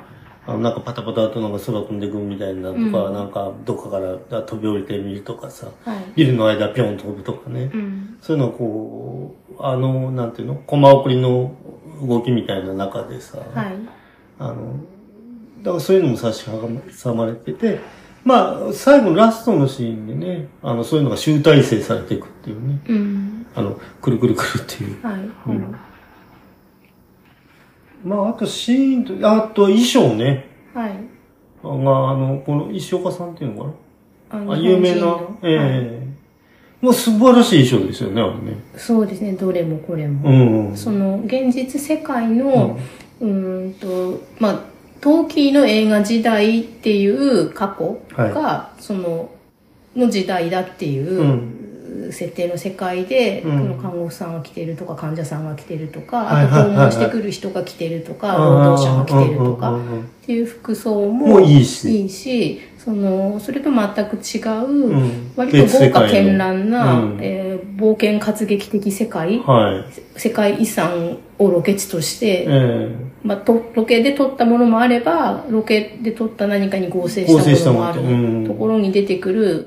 [0.46, 3.14] あの、なんかパタパタとなんか空飛んでくるみたいなとか、うん。
[3.14, 6.04] なんかどっかから飛び降りてみるとかさ、はい。
[6.14, 7.70] ビルの間ピョン飛ぶとかね。
[7.72, 8.16] うん。
[8.20, 11.54] そういうのをこう、あの、なんていうのコマ送りの
[12.00, 13.74] 動きみたいな中でさ、はい。
[14.38, 14.78] あの、
[15.62, 17.80] だからそういうのも差し挟まれてて、
[18.24, 23.46] まあ、最後のラストのシーンでね、あの、そういうのが集大成されていくっていうね、うん。
[23.54, 25.02] あの、くるくるくるっていう。
[25.04, 25.76] はい、うん
[28.06, 30.46] まあ、あとシーンと、あと衣装ね。
[30.72, 30.90] はい。
[31.62, 31.72] が、あ
[32.16, 33.70] の、この石岡さんっていうのか
[34.30, 35.56] あなあ、有名な、ええ。
[35.56, 36.06] はい
[36.78, 38.58] もう素晴らしい衣装ですよね、あれね。
[38.76, 40.68] そうですねどれもこれも、うん。
[40.68, 40.76] うん。
[40.76, 42.78] その現実世界の
[43.18, 44.60] うーんとまあ
[45.00, 49.30] 陶器の映画時代っていう過去が、その
[49.96, 51.65] の時代だっていう、うん
[52.12, 53.58] 設定の世界で、うん。
[53.60, 62.60] この看護婦さんが来てるとか患者さんが来てるとか、はいあと訪問してくる人が来てるとか、労働者が来てるとか、っていう服装もいいし。
[62.86, 65.32] そのそれと全く違う、うん。
[65.34, 67.18] 割と豪華絢爛な、うん。
[67.20, 69.84] えー冒険活劇的世界、は
[70.16, 70.18] い。
[70.18, 72.96] 世界遺産をロケ地として、ええ。
[73.22, 79.66] まあ、とロケで撮ったものもあればロケで撮った何かに合成したものもあるところに出てくる、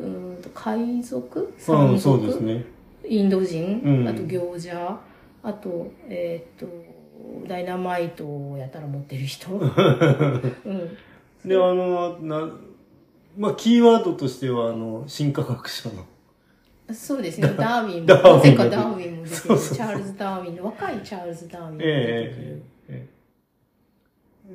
[0.63, 1.53] 海賊？
[1.57, 2.65] そうですね。
[3.07, 4.07] インド人、うん。
[4.07, 4.99] あと行者？
[5.41, 6.89] あとえーっと
[7.47, 9.69] ダイナマイトをやたら持ってる人、 うん、
[11.45, 12.49] で、あの、な、
[13.37, 16.05] まあ、キーワードとしては、あの、進化学者の。
[16.93, 17.53] そうですね。
[17.57, 18.05] ダーウィンも。
[18.07, 19.49] ダーウィンなぜかダーウィンも出てくる。
[19.49, 23.07] そうそうそうチャールズ・ダーウィンの若いチャールズ・ダーウィンも出てくる、えええ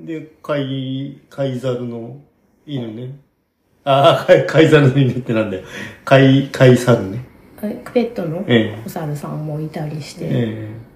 [0.02, 0.06] え。
[0.20, 2.20] で、カイ、カイザルの
[2.66, 3.12] 犬ね。
[3.84, 5.64] ああ、カイザルの犬ってなんだよ。
[6.04, 7.24] カイ、カイサルね。
[7.62, 8.44] えペットの？
[8.46, 10.94] えお猿さんもいたりして、ええ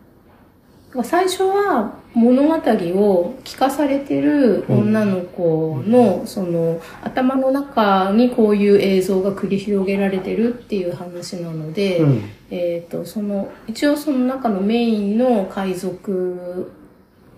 [1.05, 12.22] 最初は物語を聞かされてる女の子の、その頭の中にこういう映像が繰り広げられてるっていう話なので、えうん。
[12.51, 16.72] えー、とその一応その中のメインの海賊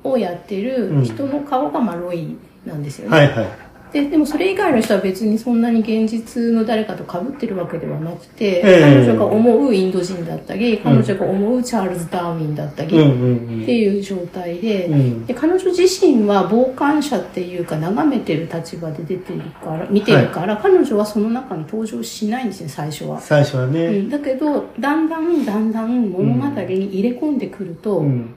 [0.05, 3.17] をやってる人の顔がマロイなんですよね。
[3.17, 3.70] はいはい。
[3.93, 23.21] ででもそれ以外の人は別にそんなに現実の誰かと被ってるわけではなくて、ええ彼女が思うインド人だったり、彼女が思うチャールズ・ダーウィンだったり、うんうんっていう状態で,、うんで彼女自身は傍観者っていうか眺めてる立場で出てるから見てるから、彼女はその中に登場しないんですね最初は。
[23.21, 23.87] 最初はね。
[23.87, 28.35] うん、だけどだんだんだんだん物語に入れ込んでくると、うん。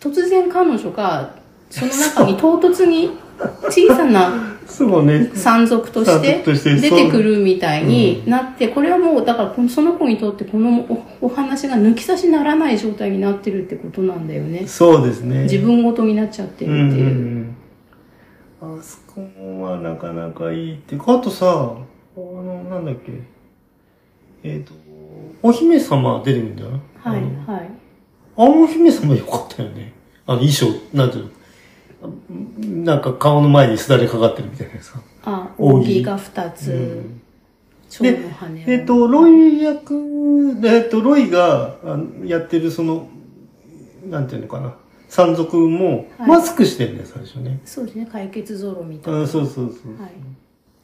[0.00, 1.41] 突然彼女が
[1.72, 3.10] その中に唐突に
[3.70, 4.52] 小さな。
[5.34, 10.80] 山賊として出てくるみたいになって、これはもう、だからその子にとってこの
[11.20, 14.66] おお話が抜き差しならない状態になってるってことなんだよね。
[14.66, 15.42] そうですね。
[15.42, 17.06] 自分ごとになっちゃってうんるっていう。
[17.06, 17.56] うん
[18.60, 18.78] うん。
[18.78, 23.12] あそこはなかなかいいっていうか、あとさ、あの、なんだっけ。
[24.44, 24.72] えっ、と、
[25.42, 26.80] お姫様出てくるんだよな。
[27.10, 27.70] はい、はい。
[28.36, 29.92] あのお姫様よかったよね。
[30.26, 31.30] あの衣装、なんていうの？
[32.60, 35.00] なんか顔の前にすだれかかってるみたいなさ。
[35.24, 37.22] あ、扇扇が二つ、うん
[37.92, 38.64] 蝶の羽を。
[38.66, 39.94] えっ、と、ロイ役、
[40.64, 43.08] えっ、と、ロイがあやってるその、
[44.08, 44.74] なんていうのかな。
[45.08, 47.60] 山賊も、はいマスクしてるんだよ、最初ね。
[47.66, 49.22] そうですね、解決ゾロみたいな。
[49.22, 50.00] あそうそうそう。
[50.00, 50.12] はい。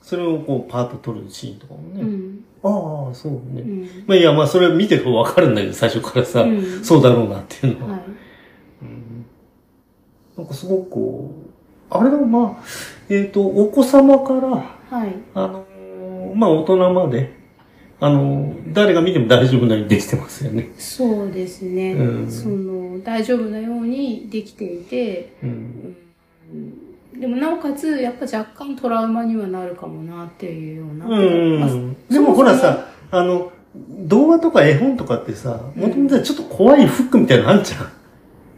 [0.03, 2.03] それをこう、パーッと撮るシーンとかもね。
[2.03, 2.45] うん。
[2.63, 3.63] ああ、そうね。
[3.63, 3.89] うん。
[4.07, 7.93] まあいや、まあそれ見てるとわかるんだけど、最初からさ、うんそうだろうなっていうのは。
[7.93, 8.01] はい。
[10.39, 11.31] うんなんかすごくこ
[11.91, 12.65] う、あれだまあ、
[13.09, 15.15] えっ、と、お子様から、はい。
[15.35, 17.33] あのーまあ大人まで、
[18.01, 20.71] あのー誰が見ても大丈夫なようにできてますよね。
[20.79, 21.95] そうですね。
[21.95, 25.97] うんその、大丈夫なようにできていて、うん。
[27.19, 31.07] でもなおかつ、やっぱ若干トラウマにはなるかもなっていうような。
[31.07, 37.98] うんあでもほらさ、あの、動画とか絵本とかってさ、もともとちょっと怖いフックみたいなのあんじゃん。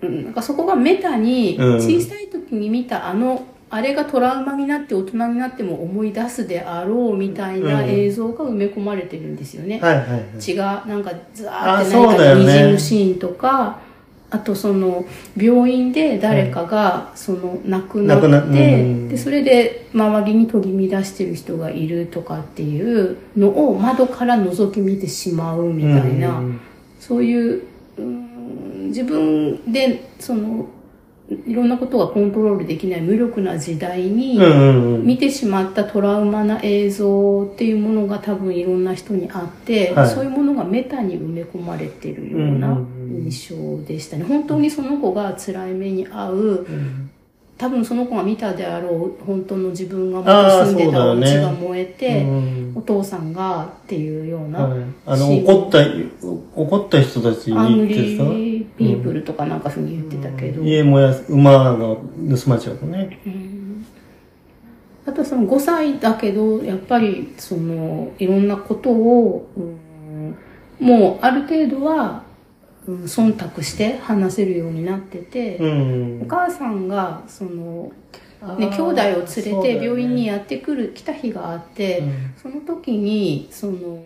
[0.03, 0.25] うん。
[0.25, 7.89] なんかそこがメタに、うん小さい時に見たあの、あれがトラウマになって大人になっても思い出すであろうみたいなうん。
[7.89, 9.79] 映像が埋め込まれてるんですよね。
[9.81, 10.25] はいはいはい。
[10.39, 13.79] 血がなんかザーあって何かに滲むシーンとか、
[14.33, 15.05] あとその
[15.37, 18.21] 病院で誰かがその亡くなっ
[18.53, 26.61] て、でそれで周りに取り乱してる人がいるとかっていうのを窓から覗き見てしまうみたいな、うん。
[27.01, 27.63] そういう
[27.99, 28.30] うん
[28.91, 30.67] 自分でその
[31.47, 34.39] いろんなことがコントロールできない無力な時代に。
[35.05, 42.77] 見てしまったトラウマな映像っていうものが多分いろんな人にあって、はいそういうものがメタに埋め込まれてるような
[43.25, 44.25] 印象でしたね。
[44.25, 47.11] 本当にその子が辛い目に遭う、うん
[47.61, 52.73] 多分その子が見たであろう本当の自分が住んでたお家が燃えて、うん。
[52.75, 55.79] お父さんがっていうような、はいあの、怒った、
[56.57, 61.99] 怒った人たちアングにってさ、リーピープルとかなんかふうに言ってたけど、家燃やす、馬が盗
[62.49, 63.21] まれちゃうとね。
[63.27, 63.87] うん。
[65.05, 69.81] あとその5歳だけどやっぱりそのいろんなことを、うん
[70.81, 72.21] もうある程度は、うん、
[72.87, 76.27] 忖度して話せるようになってて、うんお。
[76.27, 77.93] 母さんがその、
[78.59, 79.25] ね、兄弟を連れ
[79.79, 84.05] て病院にやってくる、来た日があって、うんその時にその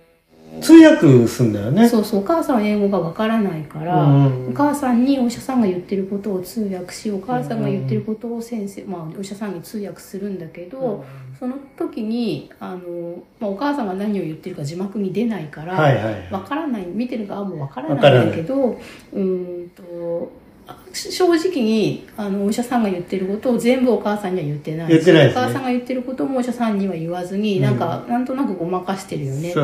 [0.61, 1.89] 通訳すんだよね。
[1.89, 11.05] そうそうお母さんは英語がわからないから、うんお母さんにお医者さんが言ってることを通訳しお母さんが言ってることを先生、まあ、お医者さんに通訳するんだけど、
[11.39, 16.29] その時にあの、まあ、お母さんが何を言ってるか字幕に出ないから、はいはいはい。
[16.31, 20.44] わからない見てる側もわからないんだけどうーんとあ
[20.93, 25.43] 正直にあのお医者さんが言ってることを全部お母さんには言ってないし言ってないですね。
[25.43, 27.63] お母さんが言ってることもお医者さんには言わずに、うん。
[27.63, 29.61] なんかなんとなくごまかしてるよねって。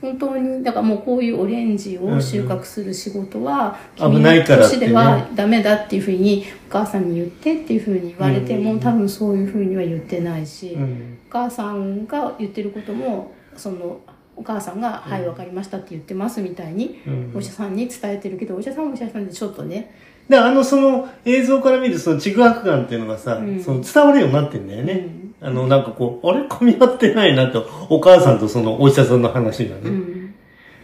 [0.00, 4.12] 本当にだからもうこういうオレンジを収穫する仕事は、うん。
[4.12, 8.80] 君の年ではダメだっていうふうにお母さんに言ってっていうふうに言われても、うん。
[8.80, 11.18] 多分そういうふうには言ってないし、うん。
[11.28, 14.00] お母さんが言ってることもその
[14.34, 17.32] お母さんが「はいわかりました」って言ってますみたいにうん。
[17.36, 19.94] お医者さんに伝えてるけどお医者さんはお医者さんでちょっとね、
[20.32, 24.92] で、あの、その映像から見るそのちぐはぐ感っていうのがさ、うんその伝わるようになってんだよね。
[24.92, 29.82] うんあの、なんかこう、あれ噛み合ってないなと、お母さんとそのお医者さんの話がね。
[29.84, 30.34] うん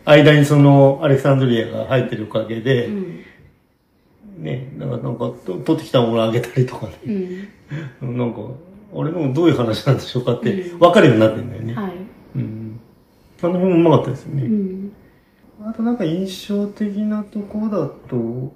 [0.04, 3.24] 間にそのアレクサンドリアが入ってるおかげで、うん
[4.38, 6.92] ね、なんか、なんか、と取ってきたものをあげたりとかね。
[8.02, 8.40] うんなんか、
[8.92, 11.74] 俺のどういう話なんでしょうかってうん分かるようになってんだよね。
[11.74, 11.92] はい、
[12.36, 12.80] うん。
[13.42, 14.42] あの辺もうまかったですようね。
[14.42, 14.92] ん
[15.64, 18.52] あとなんか印象的なところだと、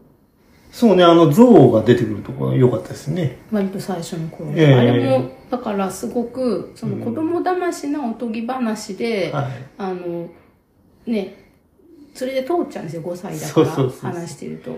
[0.72, 3.36] そうね、あの象が出てくるところが良かったですね。
[3.52, 9.52] 割と最初の頃、ええあれもだからすごくその子供騙しなおとぎ話で、はい。
[9.76, 10.30] あの
[11.06, 11.36] ね
[12.14, 14.76] それで通っちゃうんですよ5歳だからそうそう話してると。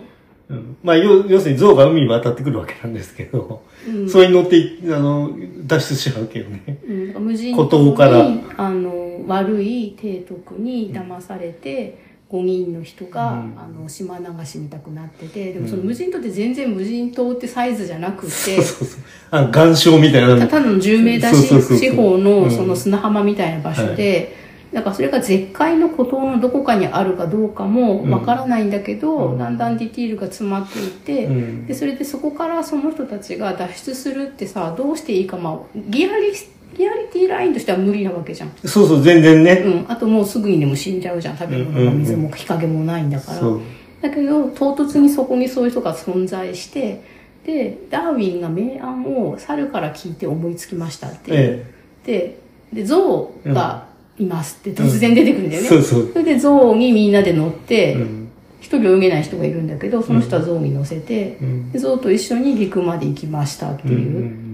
[0.48, 5.30] うん、まあ、要要するに象が海に渡ってくるわけなんですけど、うんそれに乗ってい、あの、
[5.64, 6.78] 脱出しちゃうわけよね。
[6.86, 13.55] うん、無人孤島に島からあの悪い提督に騙されて、5人の人が、うん。
[13.59, 19.01] あの島流しみたくなっててでもその無人島って全然無人島ってサイズじゃなくて、そうそうそう。
[19.31, 20.29] あの、岩礁みたいな。
[20.29, 20.41] の。
[20.41, 24.37] ただの10メーター四方うんのその砂浜みたいな場所で、
[24.72, 29.39] だからそれが絶海の孤島のどこかにあるかどうかもわからないんだけど、うん。
[29.39, 31.66] だんだんディティールが詰まっていて、うん。
[31.66, 38.51] でそれでそこからその人たちが脱出するってさどうしていいかまあギアリスリティラインとしては無理なわけじゃん。
[38.64, 39.62] そうそう、全然ね。
[39.64, 39.85] うん。
[39.89, 41.39] あともうすぐにでも死んじゃうじゃん。
[41.39, 43.39] 食べ物も水も日陰もないんだから。
[43.39, 43.61] そう。
[44.03, 47.03] だけど、唐突にそこにそういう人が存在して、
[47.47, 51.66] で、ダーウィンが明暗を猿から聞いて思いつきましたっていう。
[52.07, 52.39] え
[52.72, 53.87] で、で、象が
[54.18, 55.68] いますって突然出てくるんだよね。
[55.68, 56.11] そうそう。
[56.12, 58.29] それで象にみんなで乗って、うん。
[58.61, 61.72] 一人泳げない人がいるんだけど、その人は象に乗せて、うん。
[61.72, 64.53] で象と一緒に陸まで行きましたってうんいう。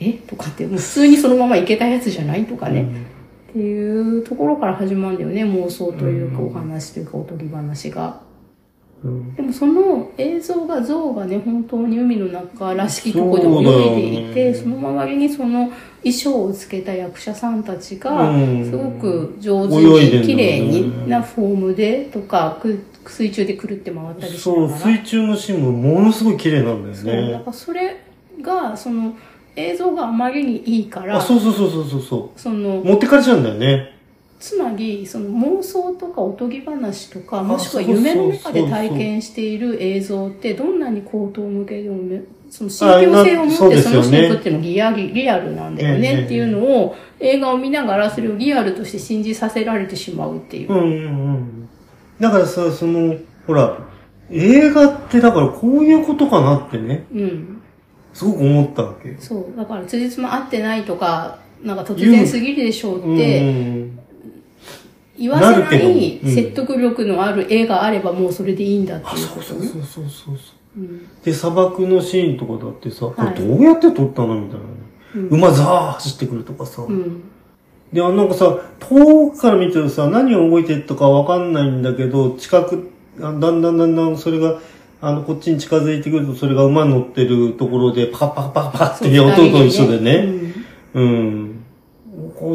[0.00, 0.14] え？
[0.14, 2.80] とかって、もう普通にそのまま行けたやつじゃないとかね。
[2.80, 3.06] うん
[3.50, 8.20] っていうところから始まるんだよね、妄想というかうんお話というかおとぎ話が。
[9.02, 15.72] うんでもその映像が象がね、本当に海の中らしきところで泳いでいて、そ,、の周りにその
[16.02, 24.80] 衣装をつけた役者さんたちが、うんすごく上手に綺麗になフォームでとか、く水中でくるって回ったりしそう、ながら。
[24.80, 27.42] 水中のシーンもものすごい綺麗なんだよそうだねか。
[27.46, 27.96] らそれ
[28.42, 29.16] が、その
[29.56, 32.84] 映像があまりにいいから、あ、そうそうそうそうそうそそのう。
[32.84, 34.00] 持ってかれちゃうんだよね。
[34.38, 50.74] つまり、その妄想とかおとぎ話とか、あもしくは夢の中で体験している映像って、どんなに口頭向けでもめ、その信憑性を持ってその人にとってのリアリリアルなんだよええねっていうのを、映画を見ながらそれをリアルとして信じさせられてしまうっていうう。
[50.74, 50.88] んうんう
[51.38, 51.68] ん。
[52.18, 53.78] だからさ、その、ほら、
[54.30, 57.59] 映画ってだからこういうことかなってね、うん。
[58.20, 59.14] すごく思ったわけよ。
[59.18, 59.56] そう。
[59.56, 63.98] だから、辻褄合ってないとか、なんか突然すぎるでしょううんって、うん
[65.18, 69.66] 言わせないうん説得力のある絵があればもうそれでいいんだってあ、いうそうことね。
[69.66, 70.34] そうそうそうそう。
[70.78, 74.70] うんで、砂漠のシーンとかだってさ、こはいれどうやって撮ったのみたいなね。
[75.16, 76.82] うん馬ザー走ってくるとかさ。
[76.82, 77.22] うん。
[77.92, 82.90] で、あなんかさ、遠くから見てるとさ、何を動いてるとかわかんないんだけど、近く、
[83.20, 84.60] あだんだんだんだんそれが、
[85.02, 90.52] あの、こっちに近づいてくると、それが馬乗ってるところで、パカパカパカパカっていう音と一緒でね。
[90.92, 91.64] うん。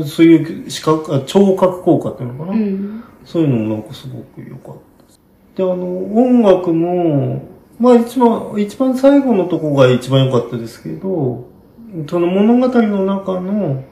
[0.05, 2.57] そういう視覚、あ聴覚効果っていうのかな。
[3.23, 5.19] そういうのもなんかすごく良かったです。
[5.55, 5.73] で、あの、
[6.15, 7.47] 音楽も、
[7.79, 11.47] まあ一番、一番最後のとこが一番良かったですけど、
[12.07, 13.83] その物語の中の、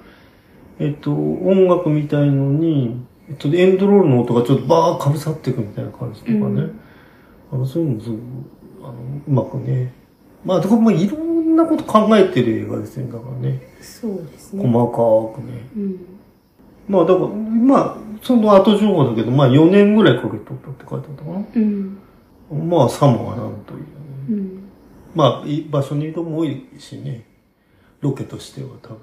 [0.79, 6.37] えっと、音楽みたいのに、えっと、エンドロールの音がちょっとバーかぶさっていくみたいな感じとかね。
[6.37, 6.79] うん
[7.53, 8.21] あの、そういうのもすごく、
[8.83, 8.93] あの、
[9.27, 9.93] うまくね。
[10.43, 13.11] まあ、だからまあいろんなこと考えてる映画ですね。
[13.11, 13.61] だからね。
[13.79, 14.67] そうですね。
[14.67, 15.67] 細かくね。
[15.75, 15.99] うん。
[16.87, 21.45] まあだから、まあ、その後情報だけど、まあ4年ぐらいかけて撮ったって書いてあったかな。
[21.55, 22.69] うん。
[22.69, 23.85] まあ、サモアなんという、ね。
[24.29, 24.69] うん。
[25.15, 27.25] まあ、い場所に移動も多いしね。
[28.01, 28.97] ロケとしては多分。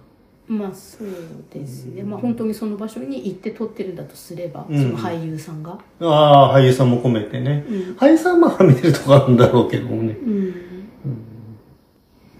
[0.50, 1.08] まあそう
[1.54, 2.02] ですね。
[2.02, 5.78] まあ本当にその場所に行って撮ってるんだとすれば、うんその俳優さんが。
[6.00, 7.64] ああ、俳優さんも込めてね。
[7.68, 7.76] うん。
[7.96, 10.14] 俳優さんはまあ見てるとこあるんだろうけどもね。
[10.14, 10.54] うん。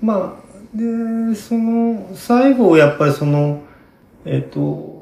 [0.03, 3.63] まあ、で、その、最後やっぱりその、
[4.25, 4.99] えっ、と、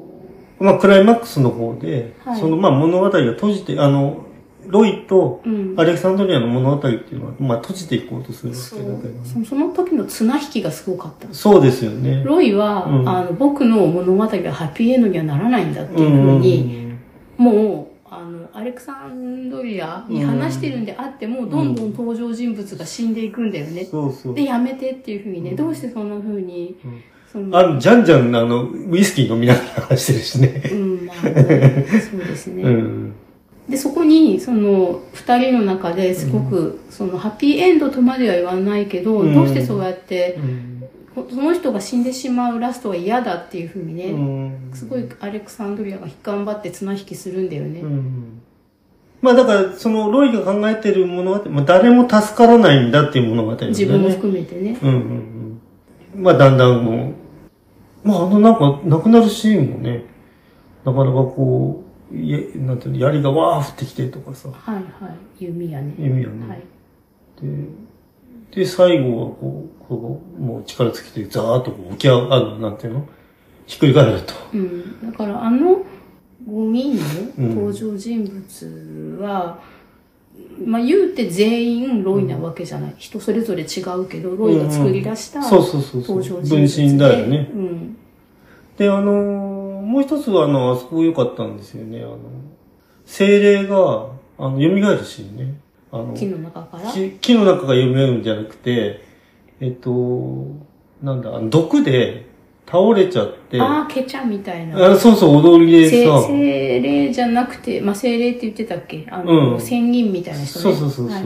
[0.59, 4.25] まあ、クライマックスの方で、はいその、まあ、物語が閉じて、あの、
[4.67, 5.73] ロイとうん。
[5.77, 9.21] アレクサンドリアの物語っていうのは、まあ、閉じていこうとするわそけだけどね。
[9.23, 11.33] うそのその時の綱引きがすごかった。
[11.33, 12.23] そうですよね。
[12.23, 16.93] ロイは、うんあの僕の物語がハッピーエンドにはならないんだっていうふうに、
[17.37, 23.85] もうあのアレクサンドリアに話してるんであっても、どんどん登場人物が死んでいくんだよね。
[23.85, 24.35] そうそう。
[24.35, 27.01] でやめてっていうふうにね、どうしてそんなふうに、うん
[27.51, 30.63] あの、じゃんじゃん、あの、ウイスキー飲みながら話してるしね。
[30.71, 32.63] うんまあ、そうですね。
[32.63, 33.13] うん。
[33.69, 40.75] でそこにその2人の中ですごく、そのハッピーエンドとまでは言わないけど、うんどうしてそうやってうん。
[41.29, 47.81] その人が死んでしまうラストは嫌だっていうふうにね、うんすごいアレクサンドリアが頑張って綱引きするんだよね。
[47.81, 48.41] うん
[49.21, 53.67] まあだから、その、ロイが考えてる物語、まあ誰も助からないんだっていう物語ね。
[53.67, 54.77] 自分も含めてね。
[54.81, 54.95] うんうん
[56.15, 56.23] うん。
[56.23, 57.13] まあだんだんも
[58.05, 60.05] う、まああのなんか、亡くなるシーンもね、
[60.85, 64.85] なかなかこう、なんていうの、槍がわー降ってきてとかさ、はいはい。
[65.45, 65.93] 弓矢ね。
[65.97, 66.61] 弓矢ねはい。
[68.51, 73.07] で、で、最後はこう、こうもう力尽きて、ザーッとこう起き上がる、なんていうの？
[73.67, 74.33] ひっくり返ると。
[74.53, 75.11] うん。
[75.11, 75.83] だからあの
[76.49, 76.99] 5人
[77.37, 79.59] うんの登場人物は、
[80.65, 82.95] まあ言うて全員ロイなわけじゃない。
[82.97, 86.17] 人それぞれ違うけど、ロイが作り出したそうそうそうそう。
[86.17, 86.83] 登場人分物で。
[86.93, 87.51] 身だよね。
[87.53, 87.97] うん。
[88.77, 89.48] で、あのー
[89.89, 91.99] もう一つはあの、あそこ良かったんですよね。
[92.01, 92.19] あの、
[93.05, 95.59] 精霊が、あの、蘇るシーンね。
[95.91, 96.91] あの、木の中から？
[96.91, 99.01] 木木の中が蘇るんじゃなくて、
[99.59, 100.45] えっと、
[101.01, 102.27] なんだ、あの毒で
[102.67, 104.91] 倒れちゃって、ああ、ケチャみたいな。
[104.91, 109.07] あそうそう、踊りで精さ、精霊じゃなくて、まあ、精霊って言ってたっけ？
[109.09, 110.63] あの、うん仙人みたいな人ね。
[110.63, 111.15] そうそうそうそう。
[111.15, 111.23] はい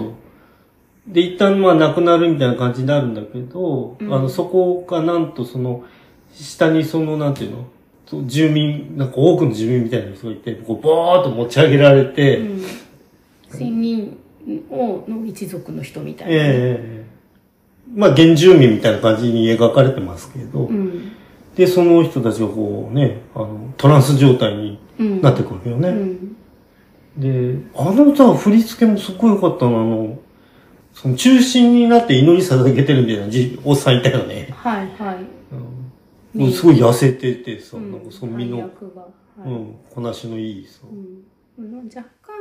[1.06, 5.84] で、一旦まあ亡くなるみたいな感じになるんだけど、うんあの、そこがなんとその、
[6.32, 7.66] 下にその、なんていうの？
[8.26, 12.62] 住民、なんか多くの住民みたいな人がいて、こう、ボーっと持ち上げられて、うん。
[13.50, 14.18] 仙人
[14.70, 16.34] を、の一族の人みたいな。
[16.34, 16.38] え
[16.80, 17.04] え
[17.96, 21.12] まあ、原住民みたいな感じに描かれてますけど、うん。
[21.56, 25.22] で、その人たちがこうね、あの、トランス状態にうん。
[25.22, 25.90] なってくるよね。
[25.90, 26.36] うん。
[27.18, 30.20] で、あの歌、振り付けもすっごい良かったの、あの、
[30.94, 34.50] その中心になって祈り捧げてるみたいなじおっさんいたよね。
[34.56, 35.18] はいはい。
[36.36, 38.60] うん、もうすごい痩せててさ、うんなんかその身の。
[38.60, 38.70] はい
[39.46, 40.82] うん、こなしのいいさ。
[41.58, 42.34] うん、若干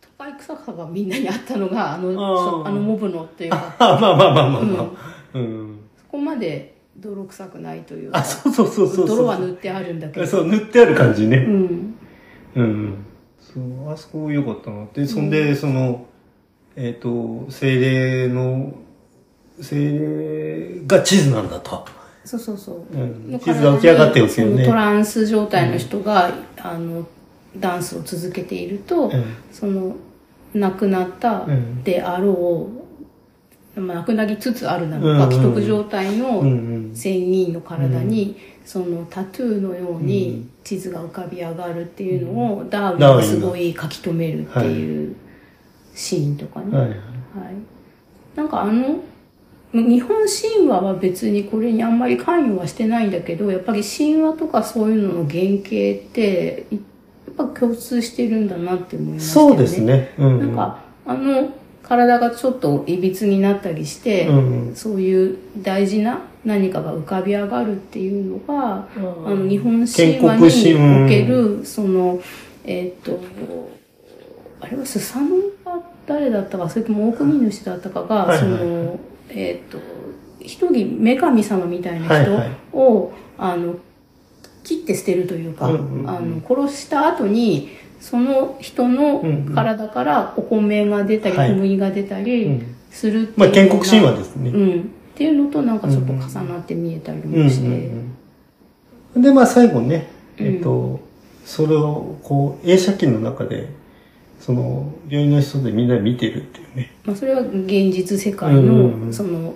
[0.00, 5.38] 都会臭さがみんなにあったのがあのああのモブのっていうかあ、 まあまあまあまあまあ。
[5.38, 5.78] うん。
[5.96, 9.16] そこまで泥臭くないというかあ、そうそうそうそうそう。
[9.16, 11.38] 泥は塗ってあるんだけどそう、塗ってある感じね。
[11.38, 11.94] うん
[12.56, 12.94] うん。
[13.38, 15.06] そう、あそこ良かったなって。
[15.06, 16.06] そんで、その、
[16.76, 18.74] えっ、と、精霊の、
[19.60, 21.84] 精霊が地図なんだと。
[22.24, 23.32] そうそうそう、うん。
[23.32, 24.64] の地図が浮き上がってるんですよね。
[24.64, 27.06] トランス状態の人が、あの
[27.56, 29.24] ダンスを続けていると、うん。
[29.50, 29.96] その
[30.54, 31.82] 亡くなったうん。
[31.82, 32.68] であろ
[33.76, 35.22] う、まあ、亡くなりつつあるなのか、うん。
[35.22, 36.48] うん既得状態の、うん。
[36.48, 36.94] うん。
[36.94, 45.16] 仙人の体に、そのタトゥーのように地図が浮かび上がるっていうのを、ダーウィンがすごい書き留めるっていう
[45.94, 46.76] シーンとかね。
[46.76, 46.90] ははい。
[46.90, 46.94] い。
[48.36, 49.00] なんかあの
[49.72, 59.56] 日本神話は別にこれにあんまり関与はしてないんだけどやっぱり神話とかそういうのの原型っていやっぱ共通してるんだなって思いましたよね。
[59.56, 60.12] そうですね。
[60.18, 60.38] うん、うん。
[60.40, 61.50] なんかあの
[61.82, 72.20] 体がちょっといびつになったりして、うんそういう大事な何かが浮かび上がるっていうのが、うんあの日本神建話におけるその
[72.64, 73.20] えっ、と
[74.60, 79.00] あれはスサノが誰だったかそれとも大国主だったかが、はいはいその
[79.30, 79.78] えっ、と
[80.40, 82.50] 一人女神様みたいな人を、はいはい。
[83.38, 83.76] あの
[84.62, 86.10] 切って捨てるというか、うんうんうん。
[86.10, 87.70] あの殺した後に
[88.00, 89.22] その人の
[89.54, 91.50] 体からお米が出たり、はい。
[91.50, 92.76] 小麦が出たりうん。
[92.90, 94.50] するっていうまあ、のが建国神話ですね。
[94.50, 98.16] うん、っていうのとなんかちょっと重なって見えたりうんもして、うんうん
[99.16, 100.08] で、まあ最後ね、
[100.38, 101.00] えっ、と、
[101.44, 103.68] それをこう、映写機の中で、
[104.40, 106.92] その、病院の人でみんな見てるっていうね。
[107.04, 109.54] まあ、それは現実世界うんの、その、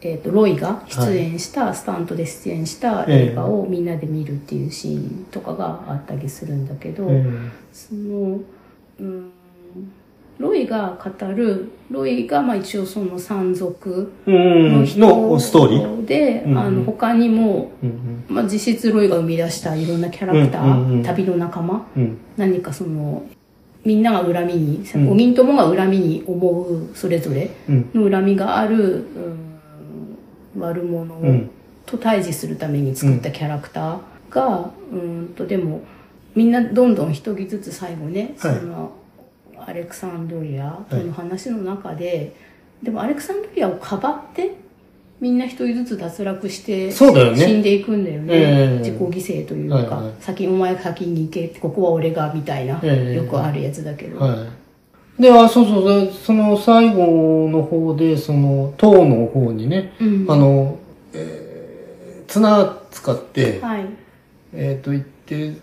[0.00, 8.40] えー、とロイが出演した、スタントで出演した映画をみんなで見るっていうシーンとかがあったりするんだけど、うんその
[9.00, 9.30] うん
[10.38, 16.04] ロイが語るロイがまあ一応その山賊うんの人のストーリー。
[16.06, 16.58] で、うんうん。
[16.58, 21.02] あの他にも、うんまあ、実質ロイが生み出したいろんなキャラクター、うん。
[21.02, 21.84] 旅の仲間。
[21.96, 22.18] うん。
[22.36, 23.26] 何かその
[23.88, 25.10] みんなが恨みにうん。
[25.12, 27.90] 5人ともが恨みに思うそれぞれうん。
[27.94, 29.48] の恨みがある、うん
[30.58, 31.50] 悪者うん。
[31.86, 35.80] と対峙するために作ったキャラクターが、うんとでも
[36.34, 38.56] みんなどんどん一人ずつ最後ね、はい。
[38.56, 38.92] その
[39.66, 42.34] アレクサンドリアとの話の中で、
[42.82, 44.54] でもアレクサンドリアをかばって
[45.20, 47.38] みんな一人ずつ脱落してそうだよね。
[47.38, 48.78] 死んでいくんだよね、ええ。
[48.78, 50.14] 自己犠牲というか、はいはい。
[50.20, 53.16] 先お前先に行けここは俺がみたいな、ええ。
[53.16, 54.46] よくあるやつだけど、は
[55.18, 55.22] い。
[55.22, 60.26] で、あ、そうそうで、その最後の方で、その、塔の方にね、うん。
[60.28, 60.78] あの、
[61.12, 63.86] えー、綱使って、はい。
[64.54, 65.54] えっ、と、行って、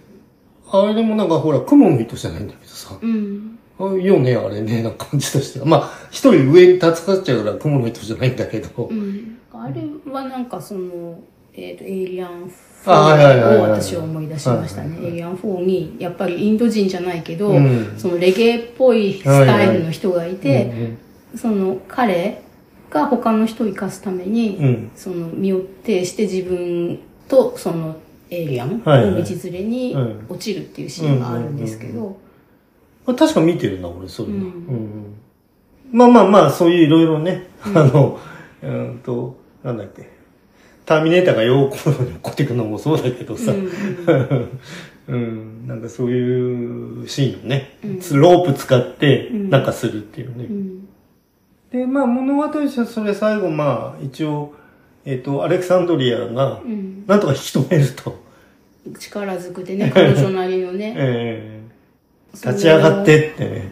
[0.70, 3.58] あれもなんかほら、雲の糸じゃないんだけどさ、うん。
[3.80, 5.66] あよね、あれね、な感じとしては。
[5.66, 9.82] まあ、一人上に立つかっちゃうから雲の糸じゃないんだけど、うん、あれ
[10.12, 11.20] はなんかその、
[11.54, 12.52] えっとエイリアン
[12.86, 13.58] あはいはいはい。
[13.58, 17.94] 4をはい私は思い出しましたね、エイリアン4にやっぱりインド人じゃないけど、うん。
[17.98, 20.98] そのレゲエっぽいスタイルの人がいて、うん
[21.38, 22.42] その彼
[22.90, 24.92] が他の人を生かすために、うん。
[24.96, 27.98] その身を挺して自分とその
[28.30, 29.12] エイリアンはいはい。
[29.12, 30.26] の道連れにうん。
[30.30, 32.18] 落ちるっていうシーンがあるんですけど、
[33.06, 34.46] まあ、確か見てるな、俺、そういうの。
[34.46, 34.52] うん。
[34.52, 35.16] うん
[35.92, 38.20] まあまあまあ、そういういろいろね、あの、
[38.64, 40.08] うんと、なんだっけ、
[40.86, 44.60] ターミネーターがようこのに起こっていくのもそうだけどさ、うん
[45.08, 48.20] うん、なんかそういうシーンをね、うん。
[48.20, 49.50] ロープ使ってうん。
[49.50, 50.46] なんかするっていうね。
[50.46, 50.88] うん。
[51.72, 54.54] で、まあ物語としてはそれ最後まあ一応、
[55.04, 57.04] えっ、と、アレクサンドリアがうん。
[57.08, 58.24] なんとか引き止めると。
[59.00, 60.94] 力ずくでね彼女なりのね。
[60.98, 61.62] え
[62.34, 62.48] え。
[62.48, 63.72] 立ち上がってってね。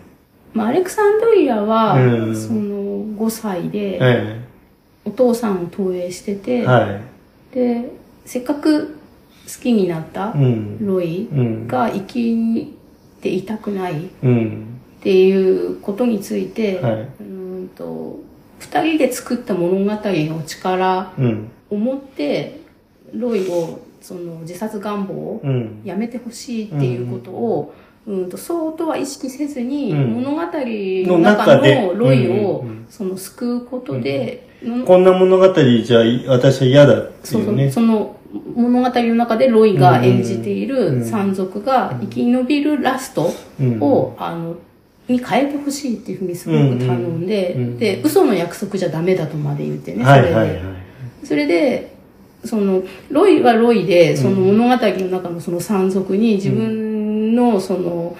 [0.54, 2.36] まあ、アレクサンドリアは、うん。
[2.36, 4.43] その5歳でえ
[5.06, 7.01] お父さんを投影してて、えは
[7.54, 7.56] い。
[7.56, 7.89] で
[8.26, 8.97] せっかく
[9.45, 10.86] 好きになったうん。
[10.86, 11.68] ロイうん。
[11.68, 12.74] が生き
[13.22, 14.66] ていたくないっうん。
[15.01, 16.93] ていうことについて、はい。
[16.93, 18.20] うーんと
[18.62, 21.51] 2人で作った物語の力うん。
[21.70, 22.62] を持って
[23.14, 25.82] ロイをその自殺願望をうん。
[25.84, 30.47] やめてほしいっていうことを、うんとそうとは意識せずに、うん物語の
[31.14, 34.53] の中のロイを、その救うことで、の
[34.86, 37.72] こんな物語じゃ私は嫌だってそいううね。
[37.72, 38.16] その
[38.55, 40.99] 物語の中でロイが演じていうん。
[40.99, 43.80] る山賊が生き延びるラストうん。
[43.82, 44.55] を、あの、
[45.07, 50.61] に変えてほしいっていうふうにすごく頼んで、で、嘘の約束じゃダメだとまで言ってね、それで。
[51.24, 51.93] それで、
[52.45, 58.16] その、ロイはロイで、その物語の中のその山賊に自分のその、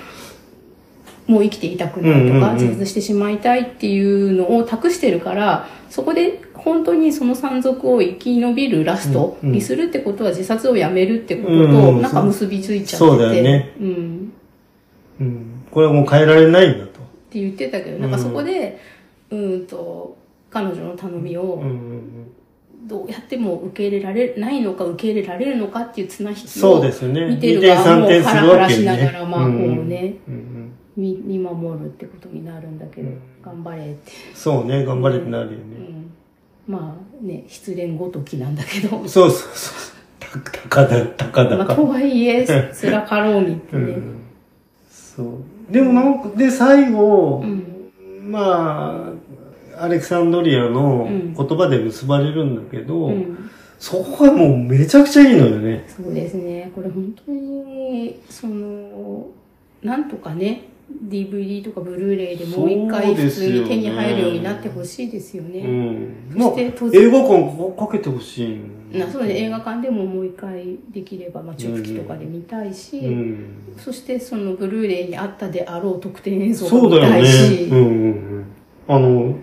[1.28, 14.34] もう生きていたくないとか、うんうんうん自殺してしまいたいっていうのを託してるから、そこで本当にその山賊を生き延びるラストにするってことは自殺をやめるってことうんうんとなんか結びついちゃってて、そうだよねうん。
[15.20, 15.66] うん。
[15.72, 17.00] これはもう変えられないんだと。
[17.00, 18.80] って言ってたけど、なんかそこで、
[19.30, 20.18] うーんと、
[20.50, 22.34] 彼女の頼みをうんうん
[22.86, 27.30] どうやっても受け入れられないのか受け入れられるのかっていう綱引きそうをですよね。
[27.30, 28.84] 見て2点3る側もハラハラし。
[28.84, 29.52] ながら、まあ、こう
[29.86, 34.12] ね、うんうん見見守るってことになるんだけど、うん頑張れって。
[34.34, 35.58] そうね、頑張れってなるよね。
[36.68, 39.94] うん、まあね、失恋ごときなんだけど、そうそうそう。
[40.20, 41.76] たたかだ、たかだまあ、か。
[41.76, 43.82] とはいえ、辛かろうにってね。
[43.82, 44.20] うん
[44.90, 45.72] そう。
[45.72, 47.92] でもなんか、で、最後う、ん。
[48.32, 49.14] ま
[49.78, 55.84] あ、アレクサンドリアのうん言葉で結ばれるんだけど、うんそこがもうめちゃくちゃいいのよね。
[55.90, 56.72] そうですね。
[56.74, 59.28] これ本当に、その、
[59.82, 65.62] なんとかね、DVD とかブルーレイでもう一回普通に手に入るようになってほしいですようね。
[65.62, 66.32] ん。
[66.32, 68.60] そまあ、して当然映画館かけてほし
[68.92, 73.46] いなそうね、映画館でももう一回できれば、まあ、チューブ機とかで見たいし、うん。
[73.78, 77.64] そしてそのブルーレイにあったであろう特典映像そうだよが見たいし、ね。
[77.66, 78.10] うんうんう
[78.40, 78.46] ん。
[78.88, 79.36] あの、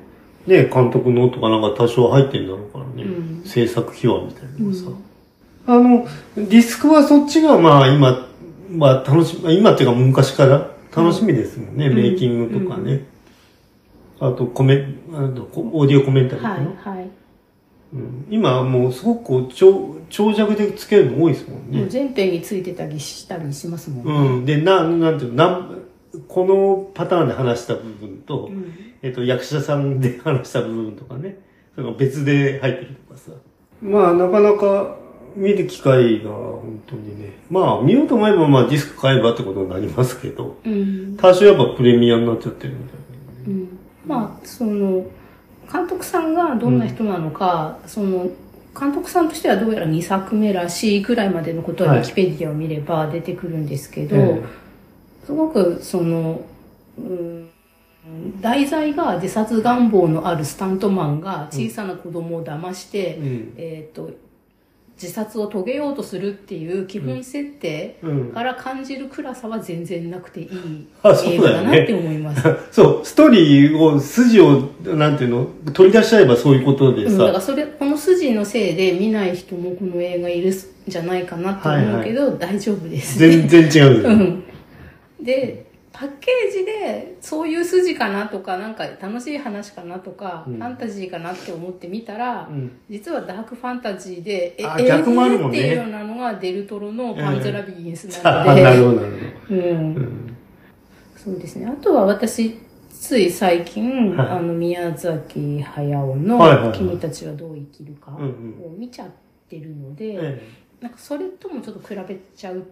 [0.46, 3.02] ね、監督のとかなんか多少入ってんだろうからね。
[3.02, 4.84] うん制作秘話みたいなのがさ。
[4.86, 5.10] うん
[5.66, 8.26] あの、ディスクはそっちがまあ今、
[8.70, 11.86] まあ楽しみ、今っていうか昔から楽しみですもんね。
[11.86, 13.04] うんメイキングとかね。
[14.18, 16.64] あとコメ、あとこオーディオコメンタリーかはな。
[16.64, 17.10] いはい。
[17.92, 21.80] うん、今はもうすごくこう長長尺でつけるの多いですもんね。
[21.80, 24.12] もう全編についてたりしたりしますもんね。
[24.12, 24.44] うん。
[24.44, 25.82] で、な、なんていうの、なん
[26.28, 31.38] このパターンで話した部分と、うんえっと、役者さんで話した部分とかね、
[31.74, 33.32] その別で入ってるとかさ。
[33.80, 34.98] まあ、なかなか
[35.36, 42.98] 見る機会が本当にね、まあ、見ようと思えば、まあ、ディスク買えばってことになりますけど、うん多少やっぱプレミアになっちゃってるみたい
[43.46, 45.06] うんまあその
[45.72, 48.28] 監督さんがどんな人なのか、その
[48.78, 54.22] 監督さんとしてはどうやら2作目らしいぐらいまでのことははいウィキペディアを見れば出てくるんですけど、な。
[54.22, 54.42] え
[55.26, 56.40] すごくその、
[56.98, 57.50] うん、
[58.40, 63.54] 題材が自殺願望のあるスタントマンが小さな子供を騙して、えうん。
[63.56, 64.10] えっ、と、
[65.00, 68.32] 自殺を遂げようとするっていう基本設定うん。
[68.32, 70.48] から感じる暗さは全然なくていい
[71.26, 72.42] 映画だなって思います。
[72.70, 80.54] そう、ストーリーを、筋を、なんていうの、取り出しちゃえばそういうことでうん、だからさ、それ、この筋のせいで見ない人もこの映画いるん
[80.86, 83.18] じゃないかなと思うけど、大丈夫です。
[83.18, 84.06] 全然違う。
[84.06, 84.44] うん。
[85.22, 90.56] で、パッケージでそういう筋かなとか、なんか楽しい話かなとか、うん。
[90.56, 92.70] ファンタジーかなって思ってみたら、うん。
[92.88, 95.48] 実はダークファンタジーで、え、あえ逆もあるね。
[95.48, 99.12] っていうようなのがデルトロのパンズラビリンスあなので、なるほど、なる
[99.48, 99.94] ほうん。
[99.94, 100.00] ど。
[100.00, 100.36] うん。
[101.16, 101.66] そうですね。
[101.66, 102.56] あとは私、
[102.88, 104.28] つい最近、はい。
[104.28, 106.78] あの、宮崎駿のはいはいはい。
[106.78, 109.08] 君たちはどう生きるかうんうんを見ちゃっ
[109.48, 110.42] てるので、え
[110.80, 112.62] なんかそれともちょっと比べちゃうっ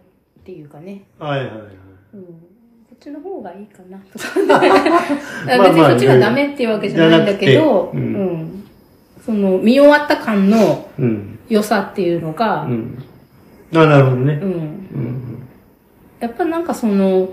[0.43, 1.59] ていうかね、えはいはいはい。
[2.13, 2.25] うん、
[2.99, 4.69] ちの方がいいかなとかね。
[5.57, 8.63] 別にそっちがダメっていうわけじゃないんだけど、じゃなくてううんん。
[9.25, 11.39] その、見終わった感のうん。
[11.49, 12.97] 良さっていうのが、うん。
[13.73, 14.45] あ、なるほどねう。
[14.45, 14.49] ん。
[14.49, 15.47] うん。
[16.19, 17.27] やっぱなんかその、うん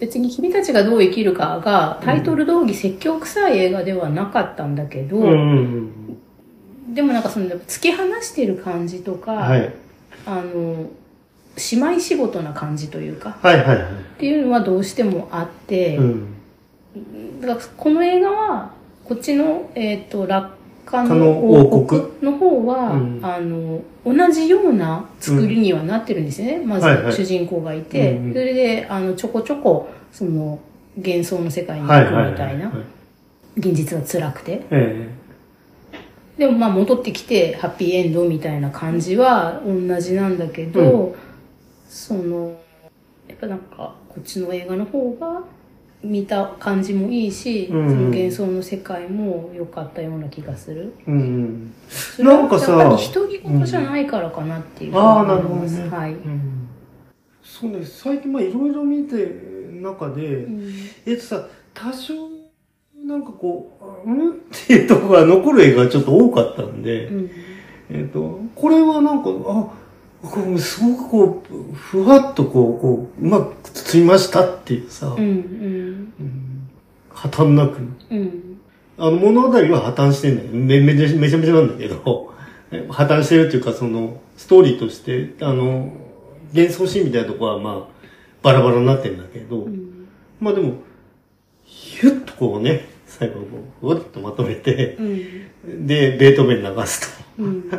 [0.00, 5.92] 別に君たちがどう生きるかがタイトル通り説教臭い映画ではなかったんだけど、うんうん
[6.92, 9.38] でもなんかその突き放してる感じとか、うん。
[9.38, 9.72] はい。
[10.24, 10.86] あの、
[11.72, 13.78] 姉妹仕事な感じというか、はいはいはい。
[13.78, 13.84] っ
[14.18, 16.34] ていうのはどうしてもあって、うん。
[17.40, 18.70] だからこの映画は、
[19.04, 20.50] こっちの、えっ、と、落
[20.84, 23.20] 下のの王王国国の方は、うん。
[23.22, 26.64] あの、同じような作りにはなってるんですよね。
[26.64, 27.12] まずはいはい。
[27.12, 28.32] 主人公がいて、うんうん。
[28.32, 30.58] それで、あの、ちょこちょこ、その、
[30.96, 32.24] 幻想の世界にはいはいはい。
[32.24, 32.58] 行くみたい。
[32.58, 32.72] な、
[33.56, 34.62] 現実は辛くて。
[34.70, 35.08] え
[36.38, 41.16] でもまあ戻ってきてハッピーエンドみたいな感じは同じなんだけど、
[41.88, 42.56] その、
[43.28, 45.42] やっぱなんかこっちの映画の方が
[46.02, 50.94] 見た感じもいいし、うんその幻想の世界も良かったような気がする。
[51.06, 51.72] うん。
[51.88, 55.60] それはなんかさやっぱり独り言じゃないからかなっていうふうにああ、思ないるほど。
[55.62, 55.88] ね。
[55.88, 56.12] はい。
[56.12, 56.68] うん。
[57.42, 60.70] そうね、最近まあいろいろ見てる中で、うん
[61.06, 62.14] えっとさ、多少、
[63.04, 64.30] なんかこう、うん？
[64.30, 64.34] っ
[64.66, 67.30] ていうところが残る映画がちょっと多かったんで、うん
[67.90, 69.68] えっと、これはなんか、あ、
[70.30, 76.12] こうすごくこう、ふわっとこう、こう、うまく包みましたっていうさ、うんうん。
[76.20, 76.56] うん
[77.16, 77.78] 破綻なく。
[78.10, 78.60] うん。
[78.98, 80.48] あの物語は破綻してんだよ。
[80.52, 82.34] めめちゃめちゃめちゃなんだけど、
[82.70, 85.92] え破綻してるっていうか、その、ストーリーとして、あの、
[86.52, 88.06] 幻想シーンみたいなとこはまあ、
[88.42, 90.08] バラバラになってんだけど、うん。
[90.40, 90.74] まあでも、
[91.64, 93.40] ヒュッとこうね、最後こ
[93.82, 95.86] う、ふわっとまとめて、うん。
[95.86, 97.70] で、ベートーベン流すうん。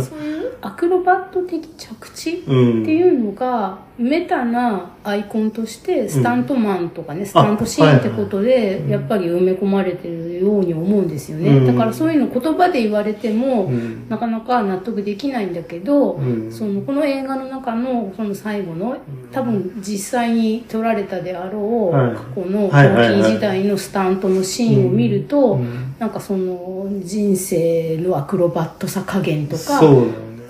[0.00, 2.32] そういうアクロバット的着地。
[2.32, 11.66] っていうのがメタなアイコンとしてスタントマンとかね、スタントシーンってことでやっぱり埋め込まれてるように思うんですよね、うん。
[11.66, 14.08] だからそういうの言葉で言われても、うん。
[14.08, 16.50] なかなか納得できないんだけど、うん。
[16.50, 18.96] そのこの映画の中のその最後の
[19.30, 22.16] 多分実際に撮られたであろうはい。
[22.16, 23.22] 過去のはいはいはい。
[23.22, 25.94] 狂気時代のスタントのシーンを見ると、うん。
[25.98, 29.80] なんかその人生のアクロバットさ加減とか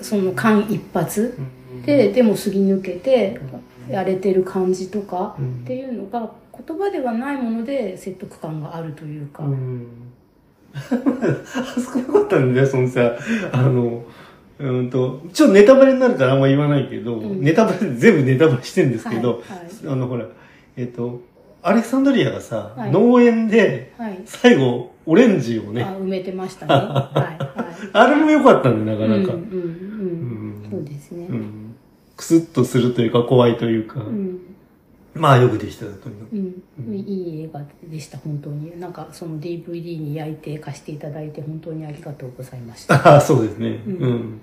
[0.05, 1.33] その間一髪
[1.83, 3.39] ででも過ぎ抜けて
[3.89, 5.61] やれてる感じとかうん。
[5.63, 6.31] っていうのが
[6.67, 9.87] 言葉ではないもので説得感があるというか、うん。
[10.75, 10.79] あ
[11.79, 13.17] そこよかったんだよ、そのさ、
[13.51, 14.03] あの、
[14.59, 17.41] うんと、ちょっとネタバレになるからあんま言わないけど、うん。
[17.41, 19.41] ネタバレ、全部ネタバレしてるんですけど、はい
[19.87, 20.25] あの、ほら、
[20.77, 21.21] えっ、と、
[21.61, 22.91] アレクサンドリアがさ、はい。
[22.91, 24.21] 農園で、はい。
[24.25, 26.73] 最後、オレンジをね、あ埋めてましたね。
[26.73, 29.33] はいは あれも良かったんだよ、いなかなか。
[29.33, 29.94] うんうん
[32.15, 33.99] うんクスッとするというか、怖いというか。
[33.99, 34.39] うん
[35.15, 36.35] まあ、よくできたとにかく。
[36.35, 43.81] うん、いい映画でした本当になんかその DVD に焼いて貸していただいて本当にありがとうございましたああ、そうですね。
[43.87, 44.41] ううんん。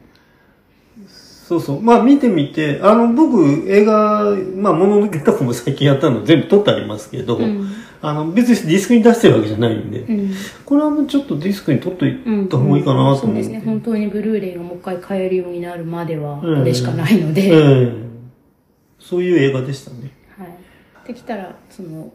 [1.47, 1.83] そうそう。
[1.83, 7.69] まあ見てみて、あの、僕、映画、まあ、もののけとかも最近やったの全部撮ってありますけど、うん。
[8.01, 10.35] あの、別にディスクに出してるわけじゃないんで、うん。
[10.65, 13.25] これはもうちょっとディスクに撮っというんた方がいいかなと思って。
[13.27, 13.63] そうですね。
[13.65, 16.65] 本当にブルーレイがもう一回買えるようになるまではこうん。
[16.65, 18.09] れしかないので、うん。
[19.01, 20.13] そういう映画でしたね。
[20.39, 22.13] はい、できたらその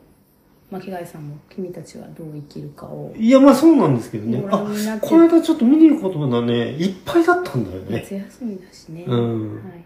[0.70, 4.42] 巻貝さんも君たちはどう生きるかをいや、まあそうなんですけどね。
[4.42, 4.60] ごあ
[5.02, 8.02] この間ちょっと見に行くことがね、いっぱいだったんだよね。
[8.02, 9.84] 夏休みだしね、うんはい、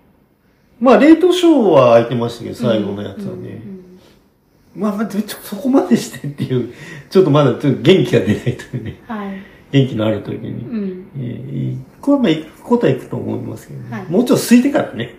[0.80, 3.50] まあ、レートショーは空いてましたけど、最後のやつはね。
[3.50, 3.82] うん
[4.74, 6.74] まあ、まあ、ちょっとそこまでしてっていう、
[7.10, 9.02] ちょっとまだちょっと元気が出ないというね。
[9.08, 10.50] はい元気のある時に。
[10.50, 13.92] うんえーこれはまあ行くことは行くと思いますけどね。
[13.92, 15.16] はいもうちょっと空いてからね。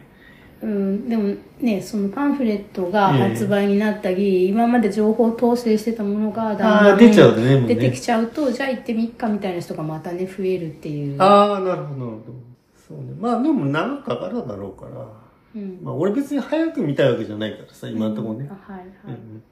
[0.62, 7.74] うん、でもねそのパンフレットが発売になったり、今まで情報統制してたものがだんだんああ、出ちゃうとね、ね。
[7.74, 12.52] 出てきちゃうとじゃあ行ってみっかみたいな人がまたね増えるっていうああ、なるほど、なるほど。
[12.88, 13.14] そうね。
[13.18, 15.06] まあ、でも長くかかるだろうから。
[15.54, 18.48] うんまあ、俺別に早く見たいわけじゃないからさ、今のところね。
[18.50, 19.42] あはいはい、うん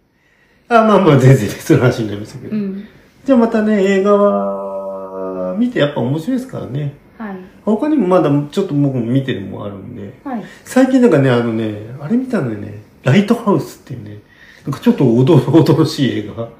[0.69, 2.57] あまあまあ、全然別の話になりましたけど。
[2.57, 2.87] うん
[3.23, 6.95] じゃあまたね、映画は、見てやっぱ面白いですからね。
[7.65, 10.19] はい他にもまだちょっと僕も見てるのもあるんで。
[10.25, 10.43] はい。
[10.65, 14.19] 最近なんかね、あのね、あれ見たのよね、ライトハウスっていうね、
[14.65, 16.51] なんかちょっと驚驚ろしい映画、はい。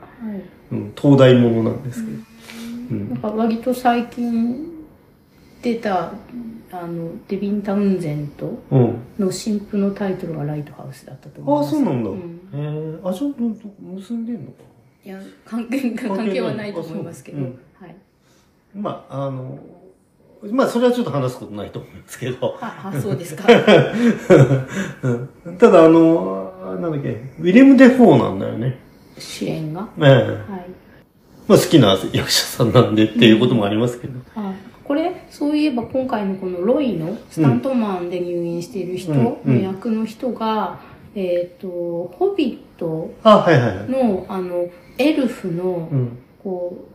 [0.73, 2.19] うん、東大ものなんですけど。
[2.91, 3.11] うん。
[3.11, 4.71] なんか割と最近
[5.63, 6.13] 出た
[6.73, 8.99] あのデビン・タウンゼントうん。
[9.19, 12.11] の新譜のタイトルがライトハウスだったと思いああ、ますそうなんだ。
[12.11, 12.41] ん。
[12.53, 13.41] えー、あ、ちょっと
[13.81, 14.59] 結んでんのか
[15.03, 17.97] いや関係関係はないと思いますけど、うはい。
[18.75, 19.59] まあ、あの、
[20.43, 22.57] まあ、それはちょっと話すことないと思いますけど。
[22.61, 23.45] ああそうですか
[25.03, 25.29] うん
[25.59, 28.79] ただ、あの、なんだっけ、ウィレム・デフォーなんだよね。
[29.19, 29.87] 主演が？
[29.99, 30.71] ええはい
[31.47, 34.15] まあ、好きな役者さんなんでっていうこともありますけど。
[34.37, 40.81] あこれそういえば今回のこのロイのスタントマンで入院している人うんのうん役の人が、
[41.15, 41.69] えっ、と
[42.19, 43.91] 「ホビットあ、はいはいはい。
[43.91, 44.67] の」あの
[44.99, 46.19] エルフのうん。
[46.43, 46.90] こう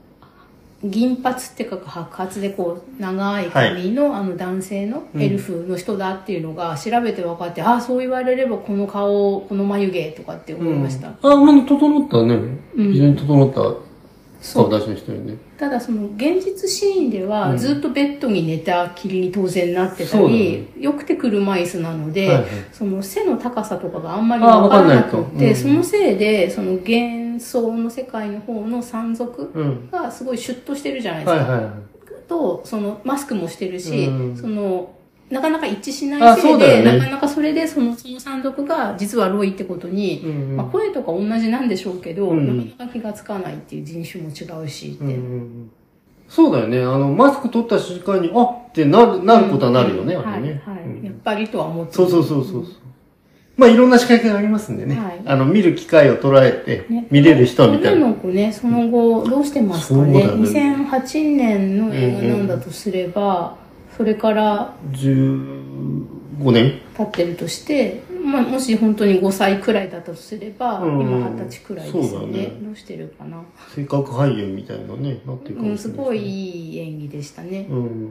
[0.83, 12.35] 銀髪っていうか白髪でこう長い髪の、あの男性のエルフの人だっていうのが調べて分かって、ああそう言われればこの顔この眉毛とかって思いました、あ、まあ、整ったね。
[12.75, 12.91] うん。
[12.91, 13.55] 非常に整った
[14.53, 15.37] 顔出しの人よね。
[15.57, 17.29] ただその現実シーンでうん。
[17.29, 20.81] はずっとベッドに寝たきりに当然なってたそうだり、ね。
[20.81, 22.45] よくて車椅子なので、はいはい。
[22.71, 25.55] その背の高さとかがあんまりあ分からなくて、うん。
[25.55, 26.77] そのせいでその
[27.35, 29.89] 幻想の世界の方の山賊うん。
[29.89, 31.43] がすごいシュッとしてるじゃないですか。
[31.43, 31.73] はいはいはい。
[32.27, 34.91] とそのマスクもしてるし、うんその
[35.27, 45.03] なかなか一致しなあいせいで、ねなかなかそれでその、その山賊が実はロイってことに、うんうんまあ、声とか同じなんでしょうけど、うんうんなかなか気がつかないっていう人種も違うしって。
[45.03, 45.71] うんうんうん
[46.27, 46.79] そうだよね。
[46.79, 50.61] あの、マスク取った瞬間に、あってなる、なることはなるよね、うんあれね。
[50.65, 52.65] はい、はいうんやっぱりとは思ってそうそうそうそう。
[53.57, 54.99] まあ、いろんな仕掛けがありますんでね。
[54.99, 58.01] はいあの、見る機会を捉えて、ね見れる人は見た女り。
[58.01, 60.13] の子ね、その後、どうしてますかね。
[60.13, 63.57] ね2008年の映画なんだとすれば、
[63.97, 66.81] それから15年？
[66.97, 73.41] 経ってるとして、まあ、もし本当に5歳くらいだとすれば、うん今20歳くらいですよねねどうしてるかな。
[73.73, 77.67] 性格俳優みたいなね、なってるかうん、もしれない、すごいいい演技でしたね。
[77.69, 78.09] うん。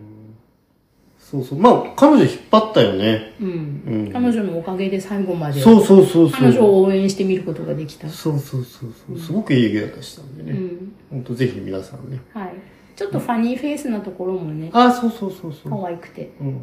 [1.35, 1.59] そうそう。
[1.59, 3.35] まあ、彼女引っ張ったよね。
[3.41, 3.83] うん。
[3.87, 6.41] うん彼女のおかげで最後まで、そうそうそうそう。
[6.41, 8.09] 彼女を応援して見ることができた。
[8.09, 9.19] そうそうそうそう。
[9.19, 10.53] すごくいい映画でしたんでね。
[10.53, 10.93] うん。
[11.11, 12.21] ほんとぜひ皆さんね。
[12.33, 12.55] はい。
[12.95, 15.71] ちょっとファニーフェイスなところもね、あ、そうそうそうそう。
[15.71, 16.33] 可愛くて。
[16.41, 16.61] うんうんうん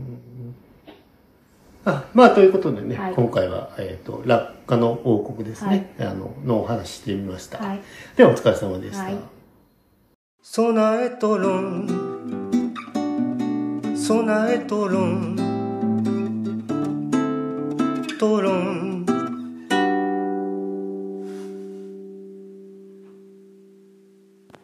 [1.83, 7.57] あまあ、ということでね、はい今回は、えっ、と、落下の王国ですね、あの、のお話ししてみました。
[7.57, 7.81] はい。
[8.15, 9.05] では、お疲れ様でした。
[9.05, 9.41] はい
[10.43, 12.10] 備えとろん、
[14.01, 15.35] 備えとろん、
[18.19, 18.90] とろん。